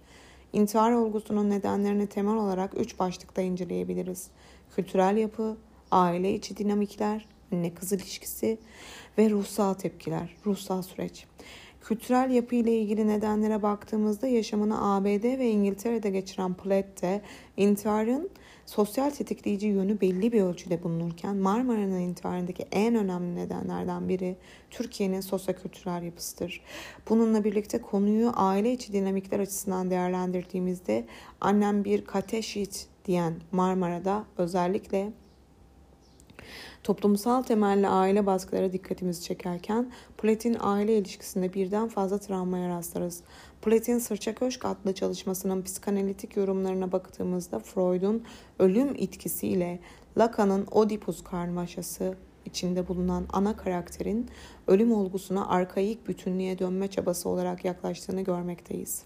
İntihar 0.54 0.92
olgusunun 0.92 1.50
nedenlerini 1.50 2.08
temel 2.08 2.36
olarak 2.36 2.80
üç 2.80 3.00
başlıkta 3.00 3.42
inceleyebiliriz. 3.42 4.28
Kültürel 4.76 5.18
yapı, 5.18 5.58
aile 5.92 6.34
içi 6.34 6.58
dinamikler, 6.58 7.26
anne 7.54 7.74
kız 7.74 7.92
ilişkisi 7.92 8.58
ve 9.18 9.30
ruhsal 9.30 9.74
tepkiler, 9.74 10.36
ruhsal 10.46 10.82
süreç. 10.82 11.26
Kültürel 11.82 12.32
yapı 12.32 12.56
ile 12.56 12.80
ilgili 12.80 13.08
nedenlere 13.08 13.62
baktığımızda 13.62 14.28
yaşamını 14.28 14.96
ABD 14.96 15.24
ve 15.24 15.50
İngiltere'de 15.50 16.10
geçiren 16.10 16.54
Platt 16.54 17.22
intiharın 17.58 18.30
sosyal 18.68 19.10
tetikleyici 19.10 19.68
yönü 19.68 20.02
belli 20.02 20.32
bir 20.32 20.42
ölçüde 20.42 20.84
bulunurken 20.84 21.36
Marmara'nın 21.36 22.00
intiharındaki 22.00 22.66
en 22.72 22.96
önemli 22.96 23.36
nedenlerden 23.36 24.10
biri 24.10 24.36
Türkiye'nin 24.70 25.22
sosyokültürel 25.22 26.04
yapısıdır. 26.04 26.62
Bununla 27.10 27.44
birlikte 27.44 27.82
konuyu 27.82 28.32
aile 28.36 28.74
içi 28.74 28.94
dinamikler 28.94 29.40
açısından 29.40 29.90
değerlendirdiğimizde 29.90 31.06
annem 31.42 31.84
bir 31.84 32.06
kateşit 32.06 32.88
diyen 33.06 33.34
Marmara'da 33.52 34.26
özellikle 34.38 35.12
Toplumsal 36.84 37.44
temelli 37.44 37.88
aile 37.88 38.26
baskıları 38.26 38.74
dikkatimizi 38.74 39.24
çekerken 39.24 39.92
Platin 40.18 40.58
aile 40.60 40.98
ilişkisinde 40.98 41.54
birden 41.54 41.88
fazla 41.88 42.18
travmaya 42.18 42.70
rastlarız. 42.70 43.24
Platin 43.62 44.00
Sırça 44.00 44.36
Köşk 44.36 44.66
adlı 44.66 44.94
çalışmasının 44.94 45.62
psikanalitik 45.62 46.38
yorumlarına 46.38 46.92
baktığımızda 46.92 47.60
Freud'un 47.60 48.24
ölüm 48.60 48.96
itkisiyle 48.96 49.80
Lacan'ın 50.18 50.66
Oedipus 50.72 51.24
karmaşası 51.24 52.16
içinde 52.46 52.88
bulunan 52.88 53.26
ana 53.34 53.58
karakterin 53.58 54.30
ölüm 54.68 54.94
olgusuna 54.94 55.48
arkaik 55.48 56.08
bütünlüğe 56.08 56.60
dönme 56.60 56.88
çabası 56.88 57.30
olarak 57.30 57.66
yaklaştığını 57.66 58.22
görmekteyiz. 58.22 59.04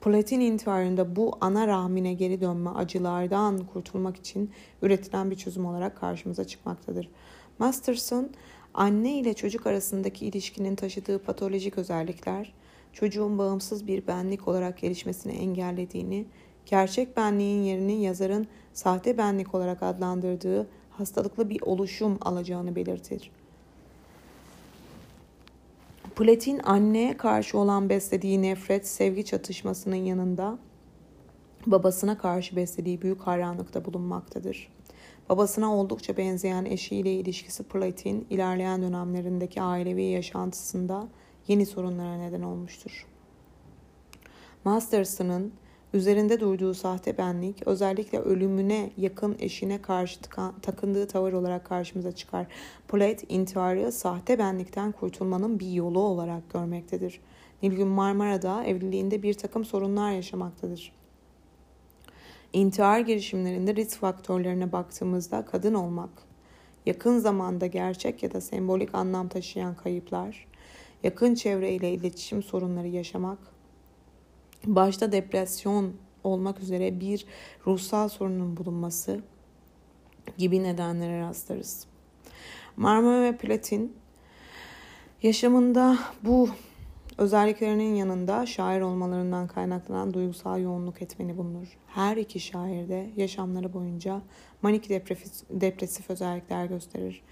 Platin 0.00 0.40
intiharında 0.40 1.16
bu 1.16 1.32
ana 1.40 1.66
rahmine 1.66 2.12
geri 2.14 2.40
dönme 2.40 2.70
acılardan 2.70 3.58
kurtulmak 3.58 4.16
için 4.16 4.50
üretilen 4.82 5.30
bir 5.30 5.36
çözüm 5.36 5.66
olarak 5.66 5.96
karşımıza 5.96 6.44
çıkmaktadır. 6.44 7.08
Masterson, 7.58 8.30
anne 8.74 9.18
ile 9.18 9.34
çocuk 9.34 9.66
arasındaki 9.66 10.26
ilişkinin 10.26 10.76
taşıdığı 10.76 11.18
patolojik 11.18 11.78
özellikler, 11.78 12.52
çocuğun 12.92 13.38
bağımsız 13.38 13.86
bir 13.86 14.06
benlik 14.06 14.48
olarak 14.48 14.78
gelişmesini 14.78 15.32
engellediğini, 15.32 16.24
gerçek 16.66 17.16
benliğin 17.16 17.62
yerini 17.62 18.02
yazarın 18.02 18.46
sahte 18.72 19.18
benlik 19.18 19.54
olarak 19.54 19.82
adlandırdığı 19.82 20.68
hastalıklı 20.90 21.50
bir 21.50 21.62
oluşum 21.62 22.18
alacağını 22.20 22.76
belirtir. 22.76 23.30
Platin 26.16 26.60
anneye 26.64 27.16
karşı 27.16 27.58
olan 27.58 27.88
beslediği 27.88 28.42
nefret, 28.42 28.86
sevgi 28.88 29.24
çatışmasının 29.24 29.96
yanında 29.96 30.58
babasına 31.66 32.18
karşı 32.18 32.56
beslediği 32.56 33.02
büyük 33.02 33.20
hayranlıkta 33.20 33.84
bulunmaktadır. 33.84 34.68
Babasına 35.28 35.76
oldukça 35.76 36.16
benzeyen 36.16 36.64
eşiyle 36.64 37.14
ilişkisi 37.14 37.62
Platin 37.62 38.26
ilerleyen 38.30 38.82
dönemlerindeki 38.82 39.62
ailevi 39.62 40.02
yaşantısında 40.02 41.08
yeni 41.48 41.66
sorunlara 41.66 42.16
neden 42.16 42.42
olmuştur. 42.42 43.06
Masterson'ın 44.64 45.52
Üzerinde 45.94 46.40
durduğu 46.40 46.74
sahte 46.74 47.18
benlik 47.18 47.66
özellikle 47.66 48.18
ölümüne 48.18 48.90
yakın 48.96 49.36
eşine 49.38 49.82
karşı 49.82 50.20
takındığı 50.62 51.06
tavır 51.06 51.32
olarak 51.32 51.66
karşımıza 51.66 52.12
çıkar. 52.12 52.46
Polet 52.88 53.24
intiharı 53.28 53.92
sahte 53.92 54.38
benlikten 54.38 54.92
kurtulmanın 54.92 55.60
bir 55.60 55.72
yolu 55.72 56.00
olarak 56.00 56.50
görmektedir. 56.50 57.20
Nilgün 57.62 57.88
Marmara'da 57.88 58.64
evliliğinde 58.64 59.22
bir 59.22 59.34
takım 59.34 59.64
sorunlar 59.64 60.12
yaşamaktadır. 60.12 60.92
İntihar 62.52 63.00
girişimlerinde 63.00 63.74
risk 63.74 63.98
faktörlerine 63.98 64.72
baktığımızda 64.72 65.44
kadın 65.44 65.74
olmak, 65.74 66.10
yakın 66.86 67.18
zamanda 67.18 67.66
gerçek 67.66 68.22
ya 68.22 68.32
da 68.32 68.40
sembolik 68.40 68.94
anlam 68.94 69.28
taşıyan 69.28 69.74
kayıplar, 69.74 70.46
yakın 71.02 71.34
çevreyle 71.34 71.92
iletişim 71.92 72.42
sorunları 72.42 72.88
yaşamak, 72.88 73.51
başta 74.66 75.12
depresyon 75.12 75.92
olmak 76.24 76.60
üzere 76.60 77.00
bir 77.00 77.26
ruhsal 77.66 78.08
sorunun 78.08 78.56
bulunması 78.56 79.20
gibi 80.38 80.62
nedenlere 80.62 81.20
rastlarız. 81.20 81.86
Marmara 82.76 83.22
ve 83.22 83.36
Platin 83.36 83.96
yaşamında 85.22 85.98
bu 86.22 86.48
özelliklerinin 87.18 87.94
yanında 87.94 88.46
şair 88.46 88.80
olmalarından 88.80 89.46
kaynaklanan 89.46 90.14
duygusal 90.14 90.60
yoğunluk 90.60 91.02
etmeni 91.02 91.38
bulunur. 91.38 91.78
Her 91.86 92.16
iki 92.16 92.40
şair 92.40 92.88
de 92.88 93.10
yaşamları 93.16 93.72
boyunca 93.72 94.22
manik 94.62 94.88
depresif, 95.50 96.10
özellikler 96.10 96.66
gösterir. 96.66 97.22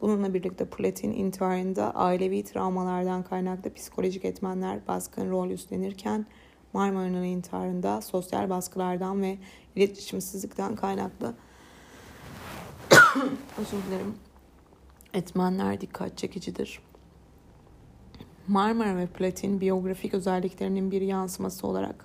Bununla 0.00 0.34
birlikte 0.34 0.64
Platin 0.64 1.12
intiharında 1.12 1.94
ailevi 1.94 2.44
travmalardan 2.44 3.22
kaynaklı 3.22 3.74
psikolojik 3.74 4.24
etmenler 4.24 4.80
baskın 4.88 5.30
rol 5.30 5.50
üstlenirken 5.50 6.26
Marmara'nın 6.72 7.24
intiharında 7.24 8.00
sosyal 8.00 8.50
baskılardan 8.50 9.22
ve 9.22 9.38
iletişimsizlikten 9.76 10.76
kaynaklı 10.76 11.34
özür 13.58 13.82
dilerim 13.88 14.14
etmenler 15.14 15.80
dikkat 15.80 16.18
çekicidir. 16.18 16.80
Marmara 18.48 18.96
ve 18.96 19.06
Platin 19.06 19.60
biyografik 19.60 20.14
özelliklerinin 20.14 20.90
bir 20.90 21.00
yansıması 21.00 21.66
olarak 21.66 22.04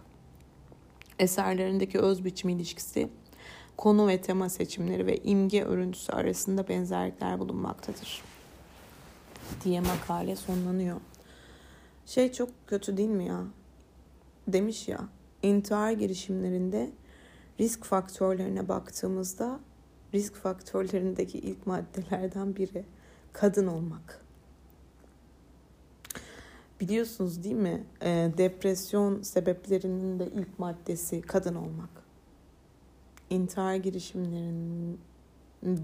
eserlerindeki 1.19 1.99
öz 1.99 2.25
biçim 2.25 2.49
ilişkisi, 2.49 3.09
konu 3.77 4.07
ve 4.07 4.21
tema 4.21 4.49
seçimleri 4.49 5.07
ve 5.07 5.17
imge 5.17 5.63
örüntüsü 5.63 6.11
arasında 6.11 6.67
benzerlikler 6.67 7.39
bulunmaktadır 7.39 8.21
diye 9.63 9.81
makale 9.81 10.35
sonlanıyor. 10.35 11.01
Şey 12.05 12.31
çok 12.31 12.49
kötü 12.67 12.97
değil 12.97 13.09
mi 13.09 13.25
ya? 13.25 13.43
Demiş 14.47 14.87
ya 14.87 14.99
intihar 15.43 15.91
girişimlerinde 15.91 16.91
risk 17.59 17.83
faktörlerine 17.83 18.67
baktığımızda 18.67 19.59
risk 20.13 20.35
faktörlerindeki 20.35 21.39
ilk 21.39 21.67
maddelerden 21.67 22.55
biri 22.55 22.85
kadın 23.33 23.67
olmak. 23.67 24.21
Biliyorsunuz 26.79 27.43
değil 27.43 27.55
mi? 27.55 27.83
E, 28.01 28.31
depresyon 28.37 29.21
sebeplerinin 29.21 30.19
de 30.19 30.27
ilk 30.27 30.59
maddesi 30.59 31.21
kadın 31.21 31.55
olmak. 31.55 31.89
İntihar 33.29 33.75
girişimlerinin 33.75 34.99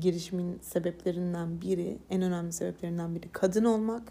girişimin 0.01 0.59
sebeplerinden 0.61 1.61
biri, 1.61 1.97
en 2.09 2.21
önemli 2.21 2.53
sebeplerinden 2.53 3.15
biri 3.15 3.29
kadın 3.31 3.65
olmak. 3.65 4.03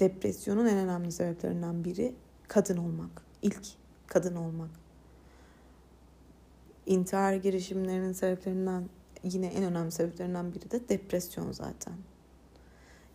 Depresyonun 0.00 0.66
en 0.66 0.78
önemli 0.78 1.12
sebeplerinden 1.12 1.84
biri 1.84 2.14
kadın 2.48 2.76
olmak 2.76 3.27
ilk 3.42 3.66
kadın 4.06 4.36
olmak. 4.36 4.70
İntihar 6.86 7.34
girişimlerinin 7.34 8.12
sebeplerinden 8.12 8.88
yine 9.24 9.46
en 9.46 9.64
önemli 9.64 9.92
sebeplerinden 9.92 10.54
biri 10.54 10.70
de 10.70 10.88
depresyon 10.88 11.52
zaten. 11.52 11.94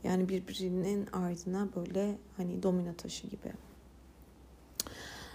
Yani 0.03 0.30
birbirinin 0.30 1.07
ardına 1.13 1.67
böyle 1.76 2.17
hani 2.38 2.63
domino 2.63 2.93
taşı 2.93 3.28
gibi. 3.28 3.53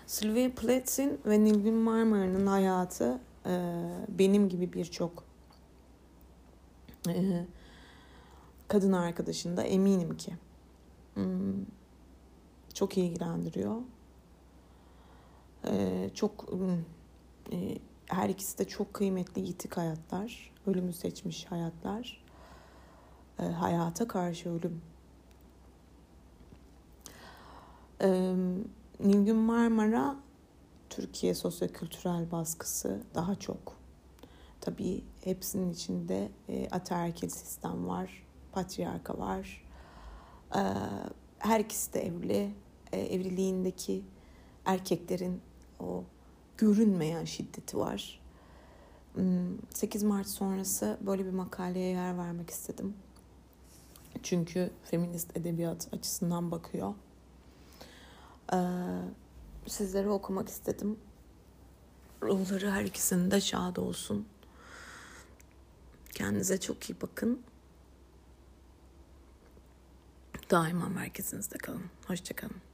Sylvia 0.06 0.50
Plath'in 0.50 1.20
ve 1.26 1.44
Nilgün 1.44 1.74
Marmara'nın 1.74 2.46
hayatı 2.46 3.20
e, 3.46 3.84
benim 4.08 4.48
gibi 4.48 4.72
birçok 4.72 5.24
e, 7.08 7.46
kadın 8.68 8.92
arkadaşında 8.92 9.62
eminim 9.62 10.16
ki 10.16 10.36
hmm, 11.14 11.64
çok 12.74 12.98
ilgilendiriyor. 12.98 13.76
E, 15.66 16.10
çok 16.14 16.52
hmm, 16.52 16.78
e, 17.52 17.78
her 18.06 18.28
ikisi 18.28 18.58
de 18.58 18.64
çok 18.64 18.94
kıymetli 18.94 19.42
yitik 19.42 19.76
hayatlar, 19.76 20.52
ölümü 20.66 20.92
seçmiş 20.92 21.44
hayatlar. 21.44 22.24
E, 23.38 23.42
hayata 23.42 24.08
karşı 24.08 24.50
ölüm. 24.50 24.82
Nilgün 29.00 29.36
Marmara 29.36 30.16
Türkiye 30.90 31.34
sosyokültürel 31.34 32.30
baskısı 32.30 33.02
daha 33.14 33.34
çok. 33.34 33.76
Tabii 34.60 35.04
hepsinin 35.24 35.70
içinde 35.72 36.28
e, 36.48 36.68
ataerkil 36.68 37.28
sistem 37.28 37.88
var, 37.88 38.26
patriarka 38.52 39.18
var. 39.18 39.64
Her 41.38 41.60
ikisi 41.60 41.94
de 41.94 42.06
evli. 42.06 42.54
E, 42.92 43.00
evliliğindeki 43.00 44.04
erkeklerin 44.64 45.40
o 45.80 46.04
görünmeyen 46.58 47.24
şiddeti 47.24 47.78
var. 47.78 48.20
8 49.70 50.02
hmm, 50.02 50.08
Mart 50.08 50.28
sonrası 50.28 50.98
böyle 51.00 51.24
bir 51.24 51.30
makaleye 51.30 51.90
yer 51.90 52.18
vermek 52.18 52.50
istedim. 52.50 52.94
Çünkü 54.22 54.70
feminist 54.84 55.36
edebiyat 55.36 55.88
açısından 55.92 56.50
bakıyor. 56.50 56.94
Ee, 58.52 58.56
sizlere 59.66 60.08
okumak 60.08 60.48
istedim. 60.48 60.98
Ruhları 62.22 62.70
her 62.70 62.84
ikisinin 62.84 63.30
de 63.30 63.40
şad 63.40 63.76
olsun. 63.76 64.26
Kendinize 66.14 66.60
çok 66.60 66.90
iyi 66.90 66.96
bakın. 67.02 67.42
Daima 70.50 70.88
merkezinizde 70.88 71.58
kalın. 71.58 71.84
Hoşçakalın. 72.06 72.67